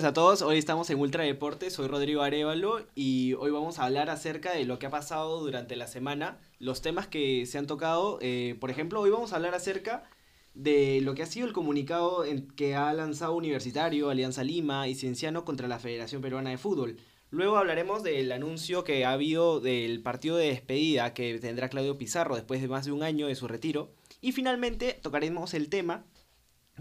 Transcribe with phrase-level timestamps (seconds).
[0.00, 0.40] noches a todos.
[0.40, 1.74] Hoy estamos en Ultra Deportes.
[1.74, 5.76] Soy Rodrigo Arevalo y hoy vamos a hablar acerca de lo que ha pasado durante
[5.76, 8.18] la semana, los temas que se han tocado.
[8.22, 10.04] Eh, por ejemplo, hoy vamos a hablar acerca
[10.54, 12.24] de lo que ha sido el comunicado
[12.56, 16.96] que ha lanzado Universitario, Alianza Lima y Cienciano contra la Federación Peruana de Fútbol.
[17.30, 22.36] Luego hablaremos del anuncio que ha habido del partido de despedida que tendrá Claudio Pizarro
[22.36, 23.90] después de más de un año de su retiro.
[24.22, 26.06] Y finalmente tocaremos el tema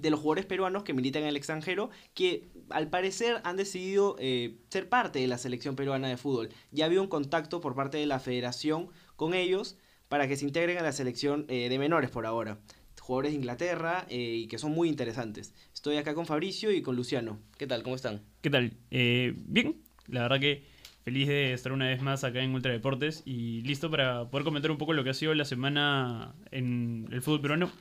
[0.02, 4.57] de los jugadores peruanos que militan en el extranjero, que al parecer han decidido eh,
[4.70, 6.49] ser parte de la selección peruana de fútbol.
[6.71, 10.77] Ya había un contacto por parte de la federación con ellos para que se integren
[10.77, 12.59] a la selección eh, de menores por ahora.
[12.99, 15.55] Jugadores de Inglaterra eh, y que son muy interesantes.
[15.73, 17.40] Estoy acá con Fabricio y con Luciano.
[17.57, 17.82] ¿Qué tal?
[17.82, 18.21] ¿Cómo están?
[18.41, 18.73] ¿Qué tal?
[18.91, 20.63] bien, la verdad que
[21.04, 24.70] feliz de estar una vez más acá en Ultra Deportes y listo para poder comentar
[24.70, 27.71] un poco lo que ha sido la semana en el fútbol peruano.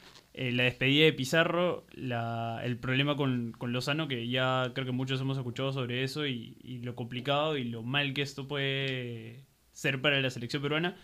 [0.40, 5.36] Eh, la despedida de Pizarro, el problema con, Lozano, que ya creo que muchos hemos
[5.36, 10.30] escuchado sobre eso y, lo complicado y lo mal que esto puede ser para la
[10.30, 10.96] selección peruana.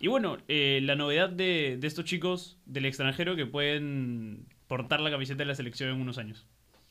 [0.00, 5.38] Y bueno, eh, la novedad de, estos chicos del extranjero que pueden portar la camiseta
[5.38, 6.48] de la selección en unos años.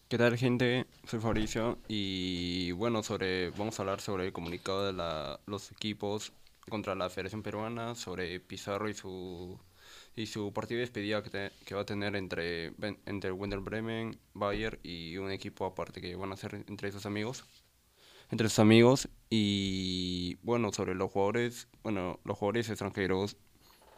[0.07, 0.85] ¿Qué tal gente?
[1.05, 6.31] Soy Fabricio y bueno, sobre vamos a hablar sobre el comunicado de la, los equipos
[6.69, 9.59] contra la Federación Peruana, sobre Pizarro y su
[10.19, 12.73] y su partido de despedida que, que va a tener entre,
[13.05, 17.45] entre Wender Bremen, Bayer y un equipo aparte que van a ser entre sus amigos.
[18.29, 23.37] Entre sus amigos y bueno, sobre los jugadores, bueno, los jugadores extranjeros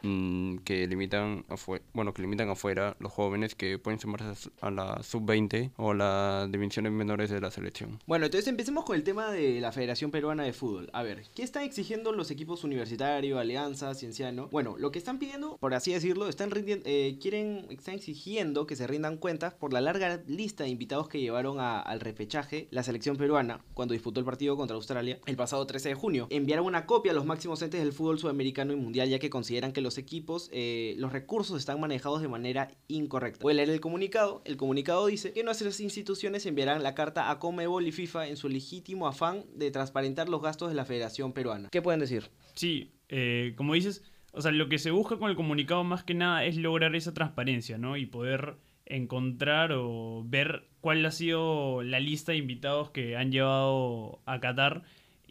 [0.03, 5.03] Mm, que limitan afuera, bueno, que limitan afuera los jóvenes que pueden sumarse a la
[5.03, 7.99] sub-20 o las dimensiones menores de la selección.
[8.07, 10.89] Bueno, entonces empecemos con el tema de la Federación Peruana de Fútbol.
[10.93, 14.47] A ver, ¿qué están exigiendo los equipos universitarios, Alianza, Cienciano?
[14.51, 18.87] Bueno, lo que están pidiendo, por así decirlo, están eh, quieren, están exigiendo que se
[18.87, 23.61] rindan cuentas por la larga lista de invitados que llevaron al repechaje la selección peruana
[23.73, 26.27] cuando disputó el partido contra Australia el pasado 13 de junio.
[26.29, 29.71] Enviaron una copia a los máximos entes del fútbol sudamericano y mundial ya que consideran
[29.71, 33.39] que los equipos, eh, los recursos están manejados de manera incorrecta.
[33.41, 34.41] Voy a leer el comunicado.
[34.45, 38.49] El comunicado dice que nuestras instituciones enviarán la carta a Comebol y FIFA en su
[38.49, 41.69] legítimo afán de transparentar los gastos de la Federación Peruana.
[41.69, 42.29] ¿Qué pueden decir?
[42.55, 44.03] Sí, eh, como dices,
[44.33, 47.13] o sea, lo que se busca con el comunicado más que nada es lograr esa
[47.13, 47.97] transparencia, ¿no?
[47.97, 54.21] Y poder encontrar o ver cuál ha sido la lista de invitados que han llevado
[54.25, 54.83] a Qatar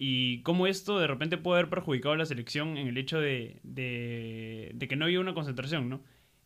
[0.03, 3.61] y cómo esto de repente puede haber perjudicado a la selección en el hecho de,
[3.63, 6.03] de, que no había una concentración, ¿no?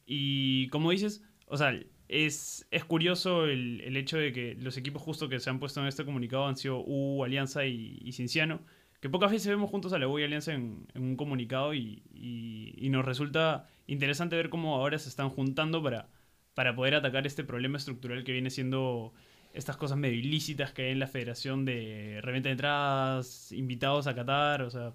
[0.06, 1.72] Y como dices, o sea,
[2.08, 5.80] es, es curioso el, el, hecho de que los equipos justo que se han puesto
[5.80, 8.60] en este comunicado han sido U, Alianza y, Cinciano,
[9.00, 12.02] que pocas veces vemos juntos a la U y Alianza en, en un comunicado y,
[12.12, 16.08] y, y, nos resulta interesante ver cómo ahora se están juntando para,
[16.54, 19.14] para poder atacar este problema estructural que viene siendo
[19.54, 24.14] estas cosas medio ilícitas que hay en la federación de reventa de entradas, invitados a
[24.14, 24.92] Qatar, o sea,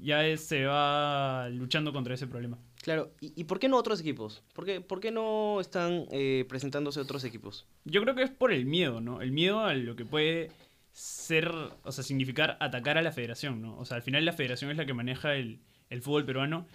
[0.00, 2.58] ya se va luchando contra ese problema.
[2.82, 4.42] Claro, ¿y, por qué no otros equipos?
[4.54, 7.66] ¿Por qué, por qué no están eh, presentándose otros equipos?
[7.84, 9.20] Yo creo que es por el miedo, ¿no?
[9.20, 10.50] El miedo a lo que puede
[10.92, 11.50] ser,
[11.82, 13.76] o sea, significar atacar a la federación, ¿no?
[13.78, 15.58] O sea, al final la federación es la que maneja el,
[15.90, 16.66] el fútbol peruano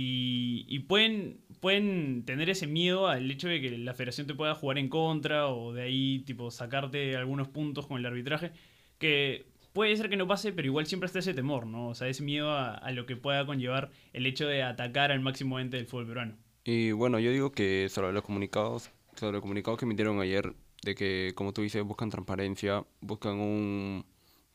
[0.00, 4.78] y, pueden, pueden tener ese miedo al hecho de que la federación te pueda jugar
[4.78, 8.52] en contra o de ahí tipo sacarte algunos puntos con el arbitraje,
[8.98, 11.88] que puede ser que no pase, pero igual siempre está ese temor, ¿no?
[11.88, 15.58] O sea, ese miedo a, lo que pueda conllevar el hecho de atacar al máximo
[15.58, 16.36] ente del fútbol peruano.
[16.64, 20.54] Y bueno, yo digo que sobre los comunicados, sobre los comunicados que emitieron ayer,
[20.84, 24.06] de que, como tú dices, buscan transparencia, buscan un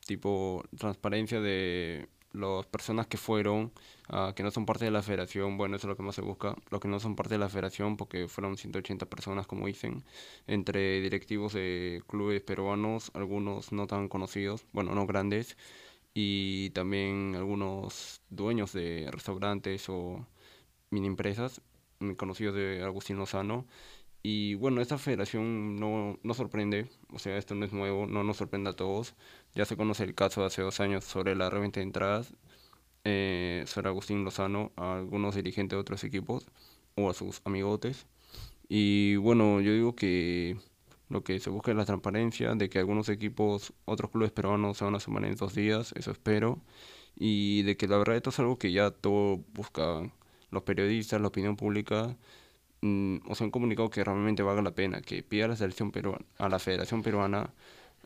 [0.05, 3.71] tipo transparencia de las personas que fueron,
[4.09, 6.21] uh, que no son parte de la federación, bueno, eso es lo que más se
[6.21, 10.03] busca, los que no son parte de la federación, porque fueron 180 personas, como dicen,
[10.47, 15.57] entre directivos de clubes peruanos, algunos no tan conocidos, bueno, no grandes,
[16.13, 20.27] y también algunos dueños de restaurantes o
[20.91, 21.61] mini empresas,
[22.17, 23.65] conocidos de Agustín Lozano,
[24.23, 28.37] y bueno, esta federación no, no sorprende, o sea, esto no es nuevo, no nos
[28.37, 29.15] sorprende a todos.
[29.55, 32.33] Ya se conoce el caso hace dos años sobre la reventa de entradas,
[33.03, 36.47] eh, sobre Agustín Lozano, a algunos dirigentes de otros equipos
[36.95, 38.07] o a sus amigotes.
[38.69, 40.57] Y bueno, yo digo que
[41.09, 44.85] lo que se busca es la transparencia, de que algunos equipos, otros clubes peruanos se
[44.85, 46.59] van a sumar en dos días, eso espero.
[47.15, 50.13] Y de que la verdad esto es algo que ya todo buscan
[50.51, 52.17] los periodistas, la opinión pública
[52.83, 55.91] Mm, o sea, un comunicado que realmente valga la pena, que pida a la selección
[55.91, 57.53] peruana, a la Federación Peruana,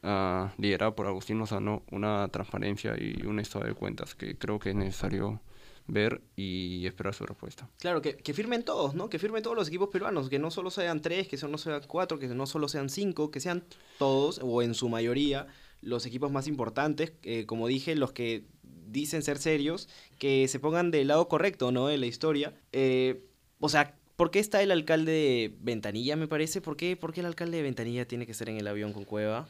[0.03, 4.69] uh, liderada por Agustín Lozano, una transparencia y un estado de cuentas que creo que
[4.69, 5.41] es necesario
[5.88, 7.69] ver y esperar su respuesta.
[7.79, 9.09] Claro, que, que firmen todos, ¿no?
[9.09, 12.19] Que firmen todos los equipos peruanos, que no solo sean tres, que no sean cuatro,
[12.19, 13.63] que no solo sean cinco, que sean
[13.97, 15.47] todos, o en su mayoría,
[15.81, 18.45] los equipos más importantes, eh, como dije, los que
[18.88, 19.88] dicen ser serios,
[20.19, 21.88] que se pongan del lado correcto, ¿no?
[21.88, 22.53] De la historia.
[22.73, 23.23] Eh,
[23.59, 26.61] o sea, ¿por qué está el alcalde de Ventanilla, me parece?
[26.61, 29.05] ¿Por qué, ¿Por qué el alcalde de Ventanilla tiene que estar en el avión con
[29.05, 29.47] Cueva?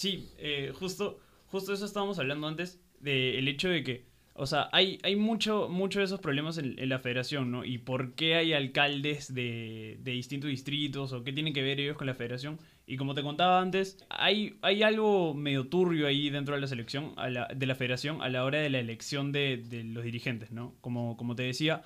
[0.00, 4.98] Sí, eh, justo, justo eso estábamos hablando antes, del hecho de que o sea, hay,
[5.02, 7.66] hay mucho, mucho de esos problemas en, la federación, ¿no?
[7.66, 11.98] Y por qué hay alcaldes de, de, distintos distritos o qué tienen que ver ellos
[11.98, 12.58] con la federación.
[12.86, 17.12] Y como te contaba antes, hay, hay algo medio turbio ahí dentro de la selección,
[17.18, 20.50] a la, de la federación, a la hora de la elección de, de, los dirigentes,
[20.50, 20.74] ¿no?
[20.80, 21.82] Como, como te decía,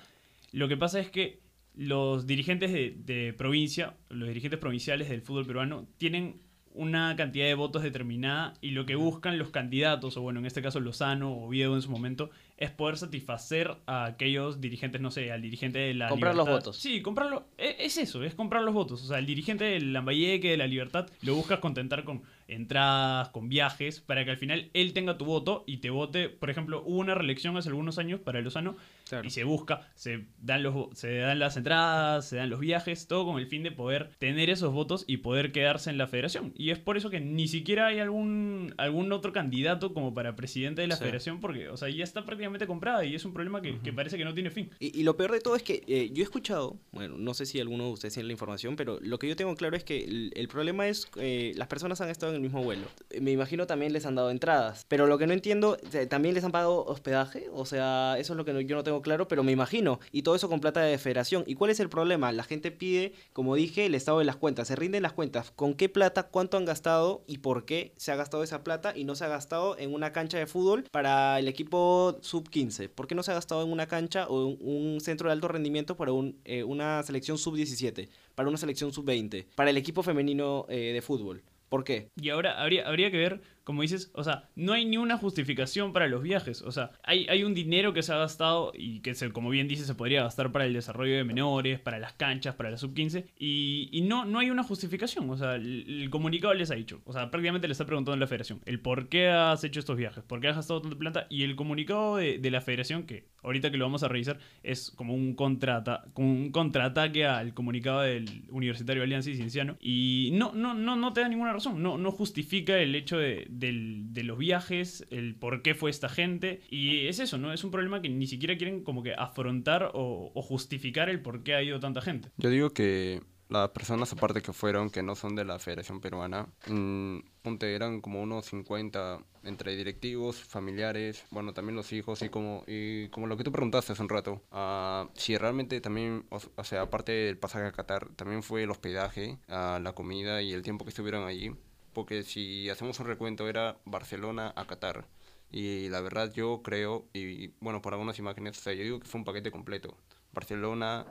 [0.53, 1.41] lo que pasa es que
[1.73, 6.44] los dirigentes de, de provincia, los dirigentes provinciales del fútbol peruano, tienen
[6.75, 10.61] una cantidad de votos determinada y lo que buscan los candidatos, o bueno, en este
[10.61, 15.31] caso Lozano o Oviedo en su momento, es poder satisfacer a aquellos dirigentes, no sé,
[15.31, 16.77] al dirigente de la Comprar los votos.
[16.77, 17.47] Sí, comprarlo.
[17.57, 19.03] E, es, eso, es comprar los votos.
[19.03, 23.49] O sea, el dirigente del Lambayeque, de la Libertad, lo buscas contentar con entradas, con
[23.49, 26.29] viajes, para que al final él tenga tu voto y te vote.
[26.29, 28.75] Por ejemplo, hubo una reelección hace algunos años para Lozano
[29.23, 33.25] y se busca, se dan, los, se dan las entradas, se dan los viajes, todo
[33.25, 36.53] con el fin de poder tener esos votos y poder quedarse en la federación.
[36.55, 40.81] Y es por eso que ni siquiera hay algún, algún otro candidato como para presidente
[40.81, 43.75] de la federación, porque, o sea, ya está prácticamente comprada y es un problema que,
[43.93, 44.71] parece que no tiene fin.
[44.79, 47.59] Y, lo peor de todo es que eh, yo he escuchado, bueno, no sé si
[47.59, 50.47] alguno de ustedes tiene la información, pero lo que yo tengo claro es que el,
[50.47, 52.87] problema es eh, las personas han estado en el mismo vuelo.
[53.21, 55.77] Me imagino también les han dado entradas, pero lo que no entiendo,
[56.09, 57.47] ¿también les han pagado hospedaje?
[57.53, 59.99] O sea, eso es lo que yo no tengo claro, pero me imagino.
[60.11, 61.43] Y todo eso con plata de federación.
[61.47, 62.31] ¿Y cuál es el problema?
[62.31, 64.67] La gente pide, como dije, el estado de las cuentas.
[64.67, 65.51] Se rinden las cuentas.
[65.51, 69.03] ¿Con qué plata, cuánto han gastado y por qué se ha gastado esa plata y
[69.03, 72.89] no se ha gastado en una cancha de fútbol para el equipo sub-15?
[72.89, 75.47] ¿Por qué no se ha gastado en una cancha o en un centro de alto
[75.47, 76.11] rendimiento para
[76.45, 81.43] eh, una selección sub-17, para una selección sub-20, para el equipo femenino eh, de fútbol?
[81.69, 82.09] ¿Por qué?
[82.21, 85.91] Y ahora habría, habría que ver como dices, o sea, no hay ni una justificación
[85.91, 86.61] para los viajes.
[86.61, 89.67] O sea, hay, hay un dinero que se ha gastado y que, se, como bien
[89.67, 93.25] dice, se podría gastar para el desarrollo de menores, para las canchas, para la sub-15.
[93.39, 95.27] Y, y, no, no hay una justificación.
[95.31, 98.27] O sea, el, comunicado les ha dicho, o sea, prácticamente le está preguntando a la
[98.27, 101.27] federación el por qué has hecho estos viajes, por qué has gastado tanta plata.
[101.31, 104.91] Y el comunicado de, de la federación, que ahorita que lo vamos a revisar, es
[104.91, 109.75] como un, contrata, como un contraataque al comunicado del Universitario Alianza y Cienciano.
[109.79, 111.81] Y no, no, no, no te da ninguna razón.
[111.81, 116.61] No, no justifica el hecho de de los viajes, el por qué fue esta gente.
[116.69, 117.53] Y es eso, ¿no?
[117.53, 121.55] Es un problema que ni siquiera quieren como que afrontar o, justificar el por qué
[121.55, 122.29] ha ido tanta gente.
[122.37, 126.47] Yo digo que las personas aparte que fueron, que no son de la Federación Peruana,
[126.67, 127.19] mmm,
[127.61, 133.27] eran como unos 50 entre directivos, familiares, bueno, también los hijos y como, y como
[133.27, 137.37] lo que tú preguntaste hace un rato, uh, si realmente también, o, sea, aparte del
[137.37, 141.27] pasaje a Qatar, también fue el hospedaje, uh, la comida y el tiempo que estuvieron
[141.27, 141.51] allí
[141.95, 145.07] porque si hacemos un recuento era Barcelona a Qatar.
[145.51, 149.07] Y la verdad yo creo, y bueno, por algunas imágenes, o sea, yo digo que
[149.07, 149.97] fue un paquete completo.
[150.33, 151.05] Barcelona,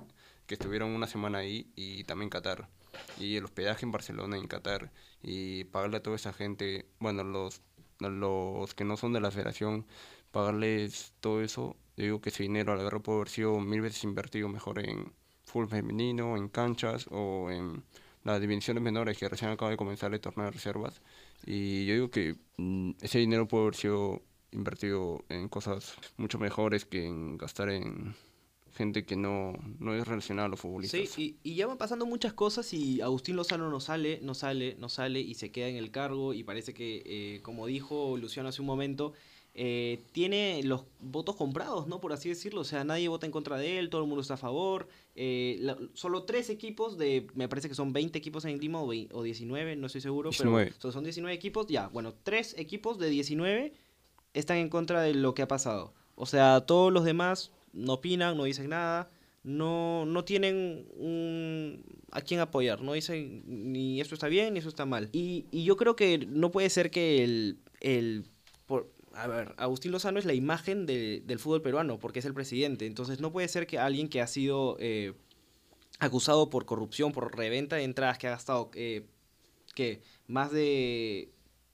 [0.46, 2.68] que estuvieron una semana ahí, y también Qatar.
[3.18, 4.92] Y el hospedaje en Barcelona y en Qatar.
[5.22, 7.62] Y pagarle a toda esa gente, bueno, los,
[7.98, 9.86] los que no son de la federación,
[10.30, 13.80] pagarles todo eso, yo digo que ese dinero a la verdad puede haber sido mil
[13.80, 15.12] veces invertido mejor en
[15.44, 17.84] fútbol femenino, en canchas o en
[18.24, 21.00] las dimensiones menores que recién acaba de comenzar el torneo de reservas.
[21.46, 26.84] Y yo digo que mm, ese dinero puede haber sido invertido en cosas mucho mejores
[26.84, 28.14] que en gastar en
[28.74, 31.08] gente que no, no es relacionada a los futbolistas.
[31.08, 34.76] Sí, y, y, ya van pasando muchas cosas y Agustín Lozano no sale, no sale,
[34.78, 38.48] no sale y se queda en el cargo y parece que, eh, como dijo Luciano
[38.48, 39.12] hace un momento,
[39.56, 42.00] eh, tiene los votos comprados, ¿no?
[42.00, 42.62] Por así decirlo.
[42.62, 44.88] O sea, nadie vota en contra de él, todo el mundo está a favor.
[45.14, 49.22] Eh, solo tres equipos de, me parece que son 20 equipos en Lima o, o
[49.22, 53.72] 19, no estoy seguro, pero son 19 equipos, ya, bueno, tres equipos de 19
[54.32, 55.94] están en contra de lo que ha pasado.
[56.16, 59.08] O sea, todos los demás no opinan, no dicen nada,
[59.44, 64.68] no, no tienen un, a quién apoyar, no dicen ni eso está bien ni eso
[64.68, 65.10] está mal.
[65.12, 68.24] Y, y yo creo que no puede ser que el, el
[69.16, 72.86] a ver, Agustín Lozano es la imagen del fútbol peruano porque es el presidente.
[72.86, 75.14] Entonces no puede ser que alguien que ha sido eh,
[75.98, 79.06] acusado por corrupción, por reventa de entradas, que ha gastado eh,
[79.74, 81.30] que más de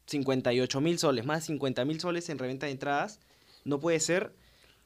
[0.07, 3.21] 58 mil soles, más de 50 mil soles en reventa de entradas,
[3.65, 4.33] no puede ser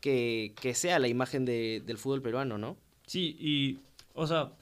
[0.01, 2.77] que, que sea la imagen del fútbol peruano, ¿no?
[3.07, 3.81] Sí, y,
[4.15, 4.53] o sea,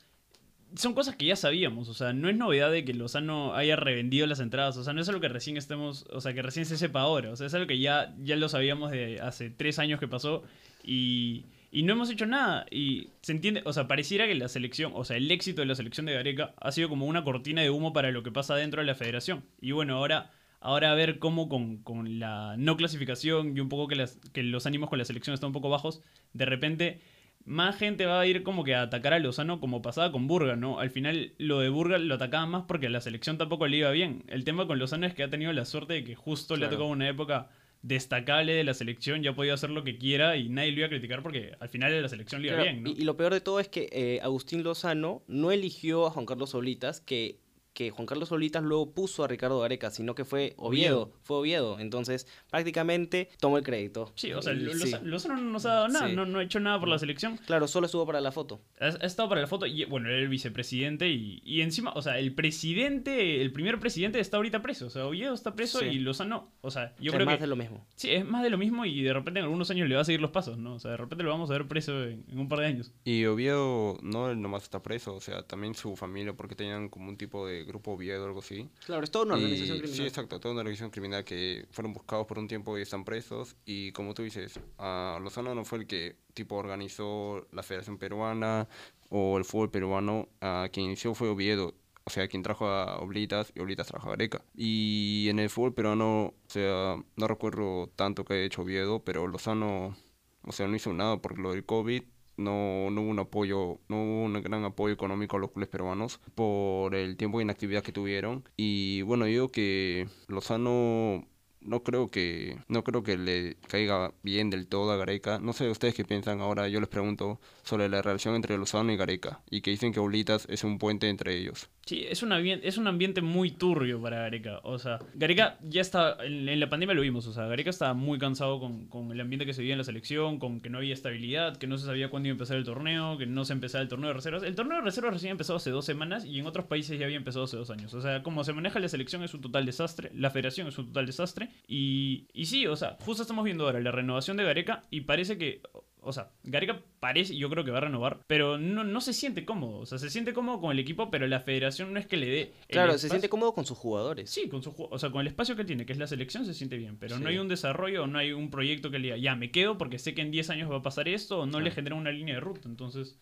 [0.77, 4.27] son cosas que ya sabíamos, o sea, no es novedad de que Lozano haya revendido
[4.27, 6.77] las entradas, o sea, no es algo que recién estemos, o sea, que recién se
[6.77, 10.01] sepa ahora, o sea, es algo que ya, ya lo sabíamos de hace tres años
[10.01, 10.43] que pasó
[10.85, 12.67] y, Y no hemos hecho nada.
[12.71, 15.75] Y se entiende, o sea, pareciera que la selección, o sea, el éxito de la
[15.75, 18.83] selección de Gareca ha sido como una cortina de humo para lo que pasa dentro
[18.83, 19.43] de la federación.
[19.61, 23.89] Y bueno, ahora, ahora a ver cómo con, con la no clasificación y un poco
[23.89, 26.03] que, las, que los ánimos con la selección están un poco bajos,
[26.35, 27.01] de repente
[27.45, 30.57] más gente va a ir como que a atacar a Lozano como pasaba con Burga,
[30.57, 30.79] ¿no?
[30.79, 34.25] Al final lo de Burga lo atacaban más porque la selección tampoco le iba bien.
[34.29, 36.71] El tema con Lozano es que ha tenido la suerte de que justo le ha
[36.71, 37.49] tocado una época
[37.83, 40.87] destacable de la selección, ya ha podido hacer lo que quiera y nadie lo iba
[40.87, 42.91] a criticar porque al final de la selección le iba Claro, bien, ¿no?
[42.91, 46.25] y, y lo peor de todo es que eh, Agustín Lozano no eligió a Juan
[46.25, 47.41] Carlos Solitas, que,
[47.75, 51.13] que Juan Carlos Solitas luego puso a Ricardo Gareca, sino que fue Oviedo, Oviedo.
[51.23, 51.79] fue Oviedo.
[51.81, 54.13] Entonces, prácticamente tomó el crédito.
[54.15, 54.93] Sí, o sea, Lo- sí.
[55.03, 56.15] Lozano no nos ha dado nada, Sí.
[56.15, 57.39] no, no ha hecho nada por la selección.
[57.47, 58.61] Claro, solo estuvo para la foto.
[58.79, 62.03] Ha, ha estado para la foto y bueno, era el vicepresidente y, y encima, o
[62.03, 65.87] sea, el presidente, el primer presidente está ahorita preso, o sea, Oviedo está preso Sí.
[65.87, 67.43] y Lozano, o sea, yo es creo más que...
[67.43, 67.87] de lo mismo.
[67.97, 70.05] Sí, es más de lo mismo y de repente en algunos años le va a
[70.05, 70.75] seguir los pasos, ¿no?
[70.75, 72.93] O sea, de repente lo vamos a ver preso en, en un par de años.
[73.05, 77.09] Y Oviedo no él nomás está preso, o sea, también su familia, porque tenían como
[77.09, 78.69] un tipo de grupo Oviedo o algo así.
[78.87, 79.97] Claro, es toda una Y- organización criminal.
[79.97, 83.57] Sí, exacto, toda una organización criminal que fueron buscados por un tiempo y están presos.
[83.65, 88.69] Y como tú dices, a Lozano no fue el que tipo organizó la Federación Peruana
[89.11, 91.75] o el fútbol peruano, a quien inició fue Oviedo.
[92.05, 94.43] O sea, quien trajo a Oblitas y Oblitas trajo a Gareca.
[94.57, 99.29] Y en el fútbol peruano, o sea, no recuerdo tanto que haya hecho Oviedo, pero
[99.29, 99.97] Lozano,
[100.43, 102.03] o sea, no hizo nada por lo del COVID.
[102.43, 106.21] No, no hubo un apoyo, no hubo un gran apoyo económico a los clubes peruanos
[106.35, 108.45] por el tiempo de inactividad que tuvieron.
[108.57, 111.27] Y bueno, yo digo que Lozano
[111.65, 115.39] no creo que no creo que le caiga bien del todo a Gareca.
[115.39, 116.69] No sé ustedes qué piensan ahora.
[116.69, 120.47] Yo les pregunto sobre la relación entre Lozano y Gareca y que dicen que Oblitas
[120.51, 121.69] es un puente entre ellos.
[121.85, 124.61] Sí, es, ambien- es un ambiente muy turbio para Gareca.
[124.63, 127.93] O sea, Gareca ya está, en, en la pandemia lo vimos, o sea, Gareca estaba
[127.93, 130.79] muy cansado con, con el ambiente que se vivía en la selección, con que no
[130.79, 133.53] había estabilidad, que no se sabía cuándo iba a empezar el torneo, que no se
[133.53, 134.45] empezaba el torneo de reservas.
[134.45, 137.17] El torneo de reservas recién empezó hace dos semanas y en otros países ya había
[137.17, 137.93] empezado hace dos años.
[137.95, 140.87] O sea, como se maneja la selección es un total desastre, la federación es un
[140.87, 141.49] total desastre.
[141.67, 145.39] Y, y sí, o sea, justo estamos viendo ahora la renovación de Gareca y parece
[145.39, 145.63] que...
[146.05, 149.45] O sea, Gareca parece, yo creo que va a renovar, pero no, no se siente
[149.45, 149.79] cómodo.
[149.79, 152.27] O sea, se siente cómodo con el equipo, pero la federación no es que le
[152.27, 152.53] dé.
[152.69, 154.29] Claro, se siente cómodo con sus jugadores.
[154.29, 156.55] Sí, con su o sea, con el espacio que tiene, que es la selección, se
[156.55, 156.97] siente bien.
[156.99, 157.23] Pero Sí.
[157.23, 160.01] no hay un desarrollo, no hay un proyecto que le diga, ya me quedo porque
[160.01, 162.35] sé que en 10 años va a pasar esto, o no le genera una línea
[162.35, 162.69] de ruta.
[162.69, 163.17] Entonces,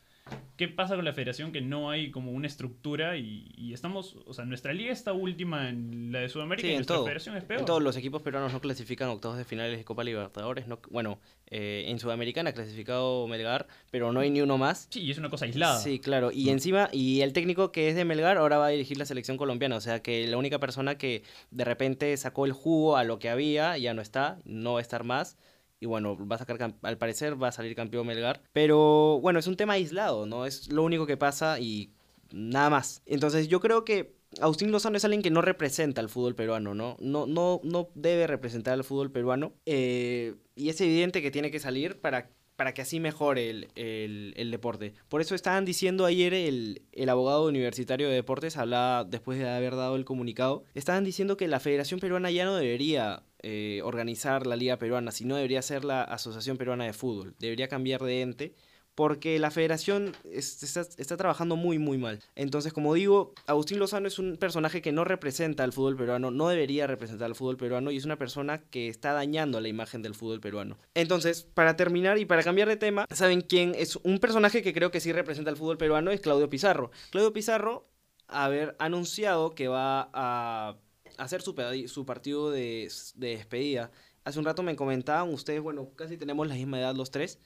[0.56, 1.52] ¿qué pasa con la federación?
[1.52, 4.16] Que no hay como una estructura y, y estamos.
[4.26, 7.04] O sea, nuestra liga está última en la de Sudamérica Sí, y en nuestra todo.
[7.06, 7.60] federación es peor.
[7.60, 10.66] En todos los equipos peruanos no clasifican octavos de finales de Copa Libertadores.
[10.66, 14.86] No, bueno, eh, en Sudamericana ha clasificado Melgar, pero no hay ni uno más.
[14.90, 15.78] Sí, y es una cosa aislada.
[15.80, 16.30] Sí, claro.
[16.32, 19.36] Y encima, y el técnico que es de Melgar ahora va a dirigir la selección
[19.36, 19.76] colombiana.
[19.76, 23.28] O sea que la única persona que de repente sacó el jugo a lo que
[23.30, 25.38] había ya no está, no va a estar más.
[25.80, 28.42] Y bueno, va a sacar, al parecer va a salir campeón Melgar.
[28.52, 30.44] Pero bueno, es un tema aislado, ¿no?
[30.46, 31.90] Es lo único que pasa y
[32.30, 33.02] nada más.
[33.06, 36.96] Entonces yo creo que Agustín Lozano es alguien que no representa al fútbol peruano, ¿no?
[37.00, 39.54] No, no, no debe representar al fútbol peruano.
[39.66, 44.34] eh, y es evidente que tiene que salir para, para que así mejore el, el-
[44.36, 44.92] el deporte.
[45.08, 49.74] Por eso estaban diciendo ayer el, el abogado universitario de deportes, hablaba después de haber
[49.76, 54.56] dado el comunicado, estaban diciendo que la Federación Peruana ya no debería eh, organizar la
[54.56, 57.34] Liga Peruana, sino debería ser la Asociación Peruana de Fútbol.
[57.38, 58.54] Debería cambiar de ente
[58.96, 62.18] porque la federación es- está, está trabajando muy, muy mal.
[62.34, 66.48] Entonces, como digo, Agustín Lozano es un personaje que no representa al fútbol peruano, no
[66.48, 70.14] debería representar al fútbol peruano y es una persona que está dañando la imagen del
[70.14, 70.76] fútbol peruano.
[70.94, 74.90] Entonces, para terminar y para cambiar de tema, ¿saben quién es un personaje que creo
[74.90, 76.10] que sí representa al fútbol peruano?
[76.10, 76.90] Es Claudio Pizarro.
[77.10, 77.88] Claudio Pizarro,
[78.26, 80.76] haber anunciado que va a
[81.20, 81.54] hacer su,
[81.86, 83.90] su partido de, de despedida.
[84.24, 87.38] Hace un rato me comentaban ustedes, bueno, casi tenemos la misma edad los tres.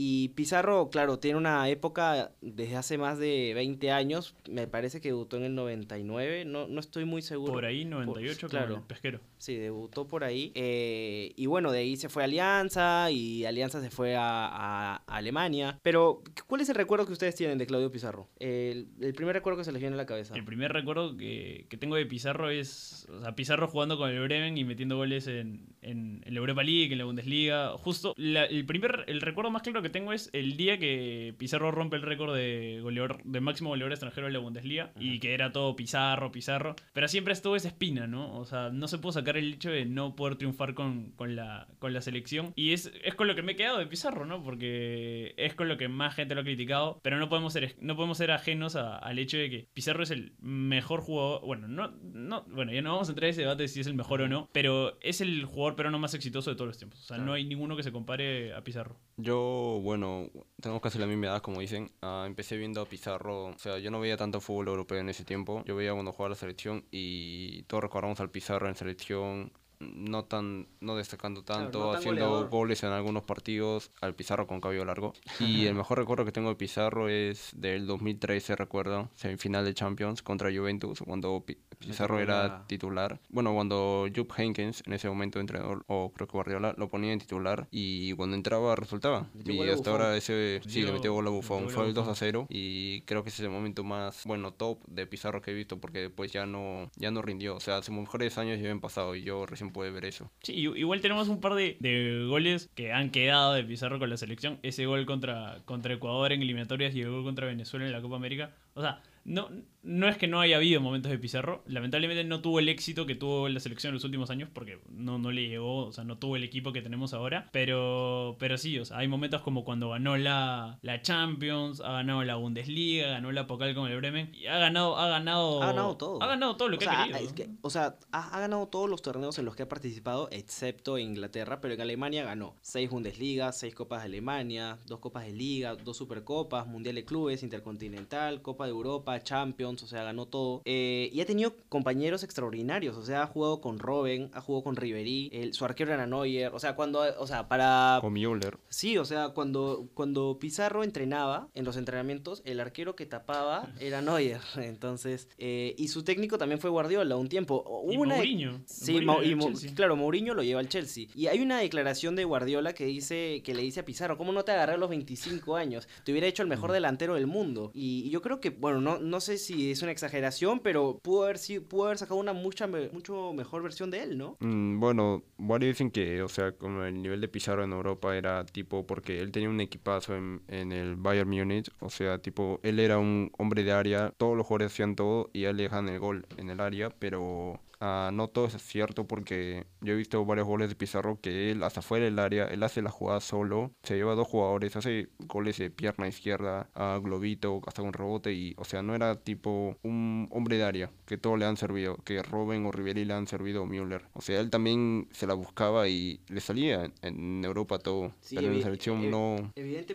[0.00, 4.36] Y Pizarro, claro, tiene una época desde hace más de 20 años.
[4.48, 6.44] Me parece que debutó en el 99.
[6.44, 7.52] No, no estoy muy seguro.
[7.52, 8.74] Por ahí, 98, claro.
[8.74, 9.20] con el pesquero.
[9.38, 10.52] Sí, debutó por ahí.
[10.54, 14.96] eh, y bueno, de ahí se fue a Alianza y Alianza se fue a, a-
[15.04, 15.80] a Alemania.
[15.82, 18.28] Pero, ¿cuál es el recuerdo que ustedes tienen de Claudio Pizarro?
[18.38, 20.34] El, el primer recuerdo que se les viene a la cabeza.
[20.36, 24.20] El primer recuerdo que, que tengo de Pizarro es o sea, Pizarro jugando con el
[24.22, 27.70] Bremen y metiendo goles en, en, en la Europa League, en la Bundesliga.
[27.78, 31.70] Justo la- el primer el recuerdo más claro que tengo es el día que Pizarro
[31.70, 35.52] rompe el récord de goleador de máximo goleador extranjero de la Bundesliga y que era
[35.52, 38.34] todo Pizarro, Pizarro, pero siempre estuvo esa espina, ¿no?
[38.38, 41.68] O sea, no se pudo sacar el hecho de no poder triunfar con, con la,
[41.78, 44.42] con la selección y es, es con lo que me he quedado de Pizarro, ¿no?
[44.42, 47.96] Porque es con lo que más gente lo ha criticado, pero no podemos ser, no
[47.96, 51.88] podemos ser ajenos a- al hecho de que Pizarro es el mejor jugador, bueno, no,
[52.02, 54.22] no, bueno, ya no vamos a entrar en ese debate de si es el mejor
[54.22, 57.00] o no, pero es el jugador peruano más exitoso de todos los tiempos.
[57.00, 58.96] O sea, no hay ninguno que se compare a Pizarro.
[59.16, 60.28] Yo, bueno,
[60.60, 61.90] tengo casi la misma edad, como dicen.
[62.02, 63.46] Ah, empecé viendo a Pizarro.
[63.46, 65.62] O sea, yo no veía tanto fútbol europeo en ese tiempo.
[65.66, 69.52] Yo veía cuando jugaba la selección y todos recordamos al Pizarro en selección.
[69.80, 72.48] No tan, no destacando Claro, tanto, no tan haciendo goleador.
[72.50, 75.12] goles en algunos partidos, al Pizarro con cabello largo.
[75.38, 80.22] Y el mejor recuerdo que tengo de Pizarro es del 2013, recuerdo, semifinal de Champions
[80.22, 83.20] contra Juventus, cuando Pi- Pizarro era la- titular.
[83.28, 87.20] Bueno, cuando Jupp Heynckes, en ese momento entrenador, o creo que Guardiola, lo ponía en
[87.20, 89.28] titular y cuando entraba resultaba.
[89.44, 92.14] Y hasta ahora ese sí le Metió- gol a a Fue el 2 a Buffon.
[92.16, 95.54] 0 y creo que ese es el momento más, bueno, top de Pizarro que he
[95.54, 97.54] visto porque después ya no, ya no rindió.
[97.54, 100.30] O sea, sus mejores años ya habían pasado y yo recién pude ver eso.
[100.42, 104.16] Sí, igual tenemos un par de, de goles que han quedado de Pizarro con la
[104.16, 104.58] selección.
[104.62, 108.16] Ese gol contra, contra Ecuador en eliminatorias y el gol contra Venezuela en la Copa
[108.16, 108.52] América.
[108.74, 109.50] O sea, no,
[109.82, 111.62] no es que no haya habido momentos de Pizarro.
[111.66, 115.18] Lamentablemente no tuvo el éxito que tuvo la selección en los últimos años porque no,
[115.18, 117.48] no le llegó, o sea, no tuvo el equipo que tenemos ahora.
[117.52, 122.24] Pero, pero sí, o sea, hay momentos como cuando ganó la, la Champions, ha ganado
[122.24, 124.30] la Bundesliga, ganó la Pokal con el Bremen.
[124.34, 125.62] Y ha ganado, ha ganado.
[125.62, 126.22] Ha ganado todo.
[126.22, 127.24] Ha ganado todo lo O que sea, ha querido.
[127.26, 130.28] es que- o sea, ha, ha ganado todos los torneos en los que ha participado,
[130.32, 135.24] excepto en Inglaterra, pero en Alemania ganó seis Bundesliga, seis Copas de Alemania, dos Copas
[135.26, 140.26] de Liga, dos Supercopas, Mundial de Clubes, Intercontinental, Copa de Europa, Champions, o sea, ganó
[140.26, 140.62] todo.
[140.64, 144.76] Eh, y ha tenido compañeros extraordinarios, o sea, ha jugado con Robben, ha jugado con
[144.76, 147.98] Ribery, el, su arquero era Neuer, o sea, cuando, o sea, para...
[148.00, 148.58] Con Müller.
[148.68, 154.02] Sí, o sea, cuando, cuando Pizarro entrenaba en los entrenamientos, el arquero que tapaba era
[154.02, 154.40] Neuer.
[154.56, 157.64] Entonces, eh, y su técnico también fue Guardiola un tiempo.
[157.66, 158.60] Hubo Y una Mourinho.
[158.66, 161.06] Sí, y Mo- claro, Mourinho lo lleva al Chelsea.
[161.14, 164.44] Y hay una declaración de Guardiola que dice que le dice a Pizarro, ¿cómo no
[164.44, 165.88] te agarré a los 25 años?
[166.04, 167.70] Te hubiera hecho el mejor delantero del mundo.
[167.74, 171.24] Y, y yo creo que, bueno, no, no sé si es una exageración, pero pudo
[171.24, 174.36] haber, sido- pudo sacado una mucha, mucho mejor versión de él, ¿no?
[174.40, 178.44] Mm, bueno, varios dicen que, o sea, como el nivel de Pizarro en Europa era
[178.46, 182.78] tipo, porque él tenía un equipazo en, en el Bayern Múnich, o sea, tipo, él
[182.80, 185.98] era un hombre de área, todos los jugadores hacían todo y él le dejan el
[185.98, 190.46] gol en el área, pero ah, no todo es cierto porque yo he visto varios
[190.46, 193.96] goles de Pizarro que él, hasta fuera del área, él hace la jugada solo, se
[193.96, 198.54] lleva a dos jugadores, hace goles de pierna izquierda, a globito, hasta con rebote y,
[198.58, 202.22] o sea, no era tipo un hombre de área, que todo le han servido, que
[202.22, 204.04] Robben o Ribery le han servido o Müller.
[204.14, 208.48] O sea, él también se la buscaba y le salía en, Europa todo, Sí, pero
[208.48, 209.36] en la selección ev- no...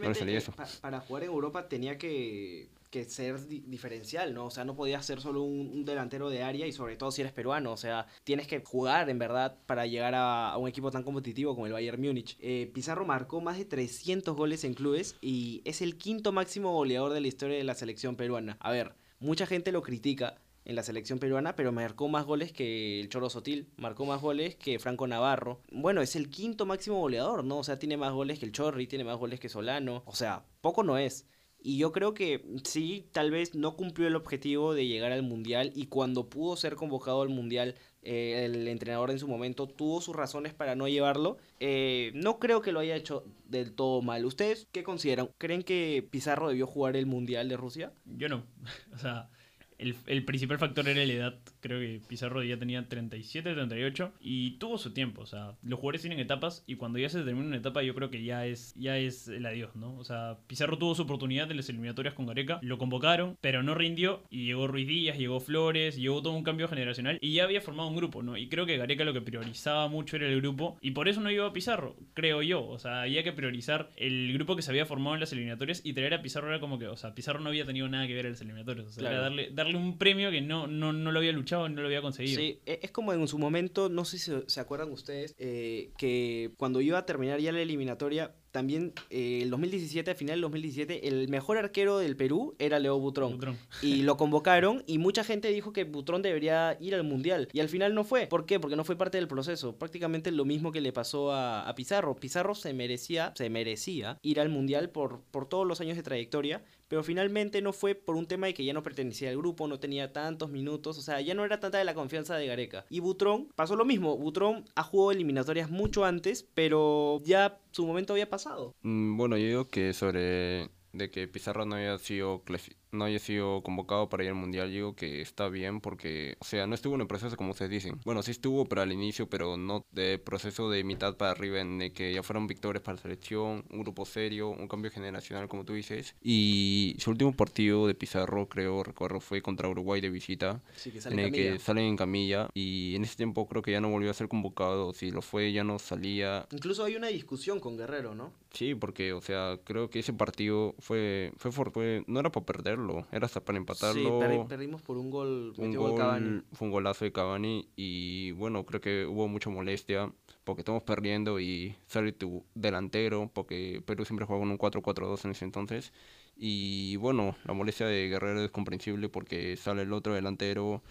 [0.02, 0.52] no le salía eh, eso.
[0.54, 4.46] pa- para jugar en Europa tenía que, que ser di- diferencial, ¿no?
[4.46, 7.34] O sea, no podías ser solo un, delantero de área y sobre todo si eres
[7.34, 7.72] peruano.
[7.72, 11.66] O sea, tienes que jugar en verdad para llegar a, un equipo tan competitivo como
[11.66, 12.38] el Bayern Múnich.
[12.40, 17.14] Eh, Pizarro marcó más de 300 goles en clubes y es el quinto máximo goleador
[17.14, 18.58] de la historia de la selección peruana.
[18.60, 23.00] A ver, mucha gente lo critica en la selección peruana, pero marcó más goles que
[23.00, 25.62] el Choro Sotil, marcó más goles que Franco Navarro.
[25.72, 27.58] Bueno, es el quinto máximo goleador, ¿no?
[27.58, 30.04] O sea, tiene más goles que el Chorri, tiene más goles que Solano.
[30.06, 31.28] O sea, poco no es.
[31.66, 35.72] Y yo creo que sí, tal vez no cumplió el objetivo de llegar al Mundial
[35.74, 40.14] y cuando pudo ser convocado al Mundial, eh, el entrenador en su momento tuvo sus
[40.14, 41.38] razones para no llevarlo.
[41.62, 44.26] Eh, no creo que lo haya hecho del todo mal.
[44.26, 45.30] ¿Ustedes qué consideran?
[45.38, 47.94] ¿Creen que Pizarro debió jugar el Mundial de Rusia?
[48.06, 48.44] Yo no.
[48.94, 49.30] O sea,
[49.78, 51.40] el, el principal factor era la edad.
[51.64, 55.22] Creo que Pizarro ya tenía 37, 38 y tuvo su tiempo.
[55.22, 58.10] O sea, los jugadores tienen etapas y cuando ya se termina una etapa yo creo
[58.10, 59.96] que ya es, ya es el adiós, ¿no?
[59.98, 63.76] O sea, Pizarro tuvo su oportunidad en las eliminatorias con Gareca, lo convocaron, pero no
[63.76, 67.62] rindió y llegó Ruiz Díaz, llegó Flores, llegó todo un cambio generacional y ya había
[67.62, 68.36] formado un grupo, ¿no?
[68.38, 71.32] Y creo que Gareca lo que priorizaba mucho era el grupo y por eso no
[71.32, 72.68] llevó a Pizarro, creo yo.
[72.68, 75.94] O sea, había que priorizar el grupo que se había formado en las eliminatorias y
[75.94, 78.26] traer a Pizarro era como que, o sea, Pizarro no había tenido nada que ver
[78.26, 78.88] en las eliminatorias.
[78.88, 79.16] O sea, Claro.
[79.16, 82.02] era darle, darle un premio que no, no, no lo había luchado, no lo había
[82.02, 82.40] conseguido.
[82.40, 85.90] Sí, e- es como en su momento, no sé si se- se acuerdan ustedes, eh,
[85.98, 90.42] que cuando iba a terminar ya la eliminatoria, también eh, el 2017, a final del
[90.42, 93.32] 2017, el mejor arquero del Perú era Leo Butrón.
[93.34, 93.58] Butrón.
[93.82, 97.48] Y lo convocaron y mucha gente dijo que Butrón debería ir al Mundial.
[97.52, 98.28] Y al final no fue.
[98.28, 98.60] ¿Por qué?
[98.60, 99.76] Porque no fue parte del proceso.
[99.78, 102.16] Prácticamente lo mismo que le pasó a, a Pizarro.
[102.16, 106.64] Pizarro se merecía, se merecía ir al Mundial por, por todos los años de trayectoria.
[106.94, 109.80] Pero finalmente no fue por un tema de que ya no pertenecía al grupo, no
[109.80, 111.00] tenía tantos minutos.
[111.00, 112.86] O sea, ya no era tanta de la confianza de Gareca.
[112.92, 114.16] Y Butrón pasó lo mismo.
[114.16, 118.76] Butrón ha jugado eliminatorias mucho antes, pero ya su momento había pasado.
[118.84, 123.20] Mm, Bueno, yo digo que sobre de que Pizarro no había sido clasi- no haya
[123.20, 126.96] sido convocado para ir al mundial, digo que está bien porque, o sea, no estuvo
[126.96, 128.00] en el proceso como ustedes dicen.
[128.06, 131.82] Bueno, sí estuvo para el inicio, pero no de proceso de mitad para arriba en
[131.82, 135.66] el que ya fueron victorias para la selección, un grupo serio, un cambio generacional, como
[135.66, 136.16] tú dices.
[136.22, 141.00] Y su último partido de Pizarro, creo, recuerdo, fue contra Uruguay de visita, Sí, que
[141.00, 141.54] en el Camilla.
[141.54, 142.50] que salen en camilla.
[142.54, 144.94] Y en ese tiempo creo que ya no volvió a ser convocado.
[144.94, 146.46] Si lo fue, ya no salía.
[146.52, 148.32] Incluso hay una discusión con Guerrero, ¿no?
[148.52, 152.83] Sí, porque, o sea, creo que ese partido fue, fue, fue- no era para perderlo,
[153.12, 153.94] era hasta para empatarlo.
[153.94, 155.54] Sí, perdi- perdimos por un gol.
[155.58, 156.42] un gol Cavani.
[156.54, 160.12] fue un golazo de Cavani y bueno, creo que hubo mucha molestia
[160.44, 165.32] porque estamos perdiendo y sale tu delantero, porque Perú siempre juega con un 4-4-2 en
[165.32, 165.94] ese entonces.
[166.36, 170.82] Y bueno, la molestia de Guerrero es comprensible porque sale el otro delantero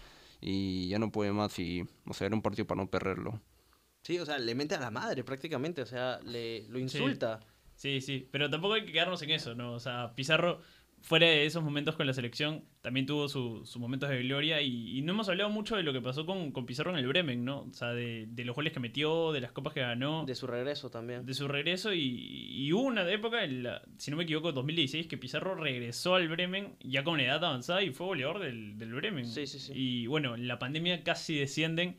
[0.41, 3.39] y ya no puede más y, o sea, era un partido para no perderlo.
[4.03, 7.39] Sí, o sea, le mente a la madre prácticamente, o sea, le lo insulta.
[7.75, 9.73] Sí, sí, pero tampoco hay que quedarnos en eso, ¿no?
[9.73, 10.59] O sea, Pizarro,
[11.03, 14.97] fuera de esos momentos con la selección, también tuvo su- sus momentos de gloria y,
[14.97, 17.43] y no hemos hablado mucho de lo que pasó con, con Pizarro en el Bremen,
[17.45, 17.61] ¿no?
[17.69, 20.47] O sea, de, de los goles que metió, de las copas que ganó, De su
[20.47, 21.25] regreso también.
[21.25, 25.07] de su regreso y, y hubo una época, en la- si no me equivoco, 2016,
[25.07, 29.27] que Pizarro regresó al Bremen ya con edad avanzada y fue goleador del, del Bremen.
[29.27, 29.73] Sí, sí, sí.
[29.75, 31.97] Y bueno, en la pandemia casi descienden.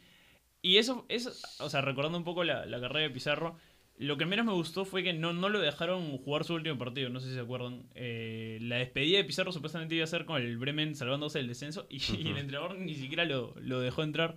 [0.62, 1.30] Y eso, eso
[1.62, 3.58] o sea, recordando un poco la, la carrera de Pizarro,
[3.96, 7.10] lo que menos me gustó fue que no, no lo dejaron jugar su último partido,
[7.10, 7.84] no sé si se acuerdan.
[7.94, 11.86] Eh, la despedida de Pizarro supuestamente iba a ser con el Bremen salvándose del descenso
[11.88, 14.36] y, y el entrenador ni siquiera lo, lo dejó entrar.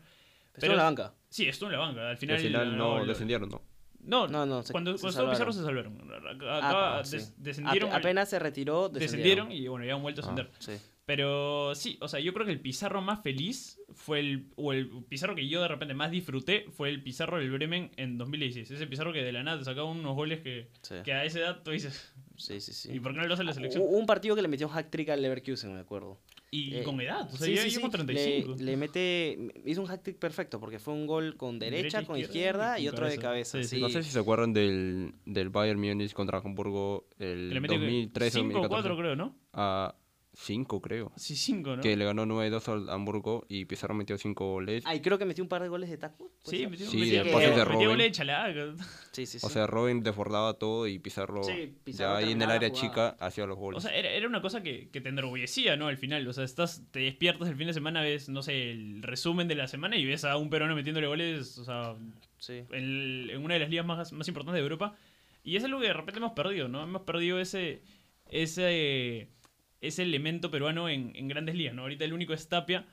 [0.54, 1.13] Estuvo en la banca.
[1.30, 2.10] Sí, estuvo en la banca.
[2.10, 3.62] Al final, al final no lo- descendieron, ¿no?
[4.00, 6.02] no, No, no, se- cuando, se cuando estuvo Pizarro se salvaron.
[6.43, 7.17] Ah, Acá ah, sí.
[7.38, 9.52] descendieron, Ape- apenas se retiró, descendieron descendieron.
[9.52, 10.28] y bueno, ya han vuelto a Ah.
[10.32, 10.52] ascender.
[10.60, 10.74] Sí.
[11.08, 14.48] Pero sí, o sea, yo creo que el Pizarro más feliz fue el.
[14.58, 18.17] O el Pizarro que yo de repente más disfruté fue el Pizarro del Bremen en
[18.17, 18.70] 2016.
[18.70, 20.96] Ese Pizarro que de la nada te sacaba unos goles que, Sí.
[21.06, 22.13] que a esa edad tú dices.
[22.36, 22.91] Sí, sí, sí.
[22.93, 23.84] ¿Y por qué no lo hace la selección?
[23.84, 26.20] Hubo un partido que le metió hack-trick al Leverkusen, me acuerdo.
[26.52, 27.80] Y eh, con edad, o sea, Sí, ya sí, sí.
[27.82, 28.56] con 35.
[28.60, 32.17] Le, le mete, hizo un hack-trick perfecto porque fue un gol con derecha, Derecha, con
[32.20, 33.54] izquierda izquierda y otro de cabeza.
[33.54, 33.58] cabeza.
[33.60, 33.76] Sí, sí.
[33.78, 33.82] sí.
[33.82, 37.80] No sé si se acuerdan del, del Bayern Múnich contra Hamburgo el Que le metió
[37.80, 39.36] 2013 5 o 4, 2014 creo, ¿no?
[39.54, 39.96] a
[40.39, 41.12] 5 creo.
[41.15, 41.82] Sí, 5, ¿no?
[41.82, 44.84] Que le ganó 9-2 al Hamburgo y Pizarro metió 5 goles.
[44.86, 46.30] Ay, creo que metió un par de goles de taco.
[46.43, 46.69] ¿puede Sí, ser?
[46.69, 47.88] metió, Sí, metió, de metió- pases de metió Robin.
[47.88, 48.76] goles de chalaca.
[49.13, 49.45] Sí, sí, sí.
[49.45, 52.88] O sea, Robin desbordaba todo y Pizarro, Sí, Pizarro ya ahí en el área jugada.
[52.88, 53.80] chica hacía los goles.
[53.80, 55.88] O sea, era, era una cosa que, que te enorgullecía, ¿no?
[55.88, 59.02] Al final, o sea, estás, te despiertas el fin de semana, ves, no sé, el
[59.02, 61.95] resumen de la semana y ves a un peruano metiéndole goles, o sea,
[62.38, 62.62] sí.
[62.71, 64.95] en, en una de las ligas más, más importantes de Europa.
[65.43, 66.84] Y es algo que de repente hemos perdido, ¿no?
[66.84, 67.82] Hemos perdido ese,
[68.30, 69.30] ese,
[69.82, 71.84] ese elemento peruano en, en grandes ligas, ¿no?
[71.84, 72.86] Ahorita el único es Tapia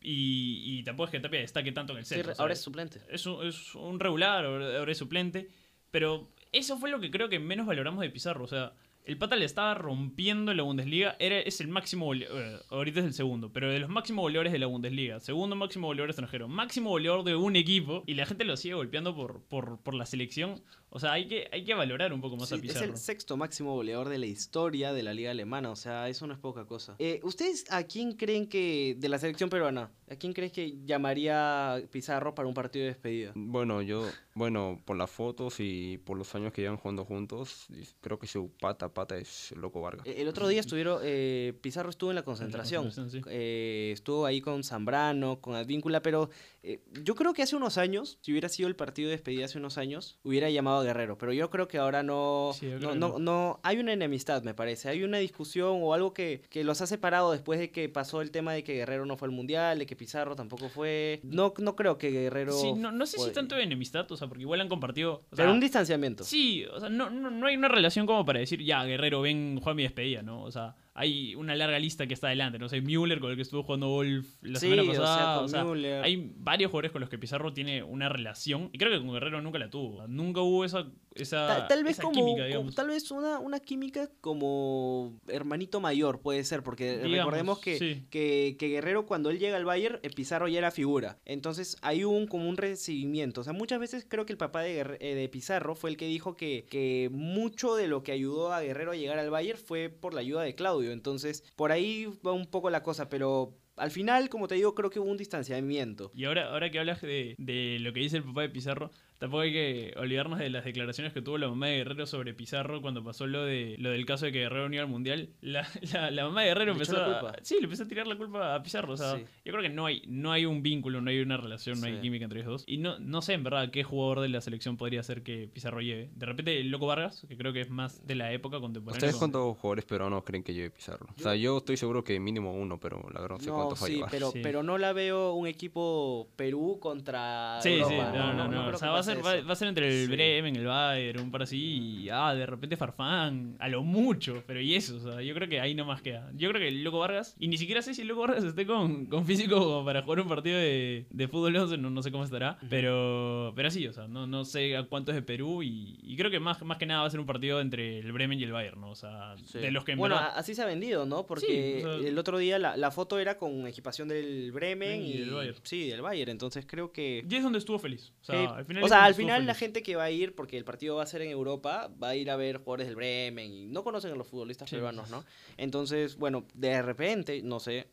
[0.00, 2.30] y, y tampoco es que Tapia destaque tanto en el Sí, centro.
[2.32, 2.58] ahora ¿sabes?
[2.58, 3.00] es suplente.
[3.10, 5.48] es un, es un regular, ahora es suplente.
[5.90, 8.44] Pero eso fue lo que creo que menos valoramos de Pizarro.
[8.44, 8.72] O sea,
[9.04, 11.16] el pata le estaba rompiendo en la Bundesliga.
[11.18, 12.40] Era, es el máximo goleador.
[12.42, 15.18] eh, ahorita es el segundo, pero de los máximos goleadores de la Bundesliga.
[15.20, 16.46] Segundo máximo goleador extranjero.
[16.48, 18.04] Máximo goleador de un equipo.
[18.06, 20.62] Y la gente lo sigue golpeando por, por, por la selección.
[20.92, 22.86] O sea, hay que, hay que valorar un poco más Sí, a es Pizarro.
[22.92, 26.32] el sexto máximo goleador de la historia de la liga alemana, o sea, eso no
[26.34, 26.96] es poca cosa.
[26.98, 31.80] Eh, ¿Ustedes a quién creen que, de la selección peruana, a quién creen que llamaría
[31.90, 33.32] Pizarro para un partido de despedida?
[33.34, 37.66] Bueno, yo, bueno, por las fotos y por los años que llevan jugando juntos,
[38.00, 40.06] creo que su pata, pata es Loco Vargas.
[40.06, 43.30] Eh, El otro día estuvieron, eh, Pizarro estuvo en la concentración, concentración, sí.
[43.30, 46.30] Eh, estuvo ahí con Zambrano, con Advíncula, pero
[46.62, 49.58] eh, yo creo que hace unos años, si hubiera sido el partido de despedida hace
[49.58, 53.60] unos años, hubiera llamado Guerrero, pero yo creo que ahora no, Sí, no, no, no.
[53.62, 57.32] hay una enemistad, me parece, hay una discusión o algo que, que los ha separado
[57.32, 59.96] después de que pasó el tema de que Guerrero no fue al Mundial, de que
[59.96, 62.52] Pizarro tampoco fue, no, no creo que Guerrero...
[62.52, 65.12] Sí, no, no sé si fue- tanto de enemistad, o sea, porque igual han compartido.
[65.14, 66.24] o Pero sea, un distanciamiento.
[66.24, 69.58] Sí, o sea, no, no, no hay una relación como para decir, ya, Guerrero, ven,
[69.62, 70.42] juega mi despedida, ¿no?
[70.42, 72.68] O sea, hay una larga lista que está adelante, ¿no?
[72.68, 75.40] Sea, Müller con el que estuvo jugando golf la Sí, semana o sea, pasada.
[75.42, 78.70] o sea, hay varios jugadores con los que Pizarro tiene una relación.
[78.72, 80.06] Y creo que con Guerrero nunca la tuvo.
[80.08, 82.74] Nunca hubo esa, esa, Ta- tal vez esa como, química, digamos.
[82.74, 88.06] tal vez una, una química como hermanito mayor puede ser porque Digamos, recordemos que, sí.
[88.10, 92.04] que, que Guerrero cuando él llega al Bayern eh, Pizarro ya era figura entonces hay
[92.04, 95.14] un como un recibimiento o sea muchas veces creo que el papá de, Guerre- eh,
[95.14, 98.92] de Pizarro fue el que dijo que, que mucho de lo que ayudó a Guerrero
[98.92, 102.46] a llegar al Bayern fue por la ayuda de Claudio entonces por ahí va un
[102.46, 106.10] poco la cosa pero al final como te digo creo que hubo un distanciamiento.
[106.14, 108.90] Y ahora, ahora que hablas de, de lo que dice el papá de Pizarro,
[109.20, 112.80] tampoco hay que olvidarnos de las declaraciones que tuvo la mamá de Guerrero sobre Pizarro
[112.82, 115.28] cuando pasó lo de lo del caso de que Guerrero no iba al mundial.
[115.42, 117.36] La, la, la mamá de Guerrero Le empezó la a, culpa.
[117.42, 118.94] sí, le empezó a tirar la culpa a Pizarro.
[118.94, 119.24] O sea, Sí.
[119.44, 122.00] yo creo que no hay, no hay un vínculo, no hay una relación, no hay
[122.00, 122.64] química entre ellos dos.
[122.66, 125.80] Y no, no sé en verdad qué jugador de la selección podría ser que Pizarro
[125.80, 126.10] lleve.
[126.16, 128.96] De repente el Loco Vargas, que creo que es más de la época contemporánea.
[128.96, 131.06] ¿Ustedes con- cuántos jugadores peruanos creen que lleve Pizarro?
[131.16, 133.82] O sea, yo estoy seguro que mínimo uno, pero la verdad no sé No, cuántos
[133.82, 134.10] va a sí, llevar.
[134.10, 134.40] pero, Sí.
[134.42, 138.62] pero no la veo un equipo Perú contra Sí, Europa, sí, no, no, no.
[138.64, 139.46] creo O sea, va a, pase ser, va, eso.
[139.46, 140.12] va a ser entre el Sí.
[140.12, 141.58] Bremen, el Bayern, un par así,
[142.04, 145.48] y ah, de repente Farfán, a lo mucho, pero y eso, o sea, yo creo
[145.48, 146.30] que ahí nomás queda.
[146.34, 148.66] Yo creo que el Loco Vargas, y ni siquiera sé si el Loco Vargas esté
[148.66, 152.24] con, con físico para jugar un partido de, de fútbol 11, no, no sé cómo
[152.24, 155.98] estará, pero pero sí, o sea, no, no sé a cuánto es de Perú, y,
[156.02, 158.38] y creo que más, más que nada va a ser un partido entre el Bremen
[158.40, 158.90] y el Bayern, ¿no?
[158.90, 159.58] O sea, Sí.
[159.58, 160.32] de los que en bueno, verdad...
[160.36, 161.26] así se ha vendido, ¿no?
[161.26, 165.02] Porque Sí, o sea- el otro día la, la foto era con equipación del Bremen
[165.02, 165.56] Y y, del Bayern.
[165.62, 168.12] sí, del Bayern, entonces creo que Y es donde estuvo feliz.
[168.22, 170.34] O sea, al final, o es sea, al final la gente que va a ir,
[170.34, 172.96] porque el partido va a ser en Europa, va a ir a ver jugadores del
[172.96, 175.24] Bremen y no conocen a los futbolistas Sí, peruanos, ¿no?
[175.56, 177.88] Entonces, bueno, de repente, no sé,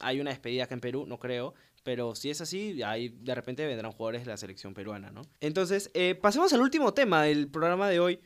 [0.00, 3.66] hay una despedida acá en Perú, no creo, pero si es así, ahí de repente
[3.66, 5.22] vendrán jugadores de la selección peruana, ¿no?
[5.40, 8.20] Entonces, eh, pasemos al último tema del programa de hoy.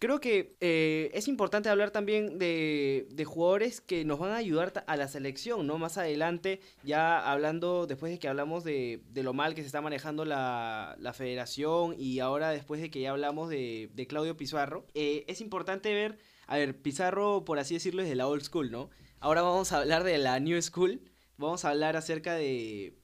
[0.00, 4.82] Creo que eh, es importante hablar también de, de jugadores que nos van a ayudar
[4.86, 5.76] a la selección, ¿no?
[5.76, 9.82] Más adelante, ya hablando, después de que hablamos de, de lo mal que se está
[9.82, 14.86] manejando la, la federación y ahora después de que ya hablamos de, de Claudio Pizarro,
[14.94, 18.70] eh, es importante ver, a ver, Pizarro, por así decirlo, es de la old school,
[18.70, 18.88] ¿no?
[19.18, 21.02] Ahora vamos a hablar de la new school,
[21.36, 22.94] vamos a hablar acerca de,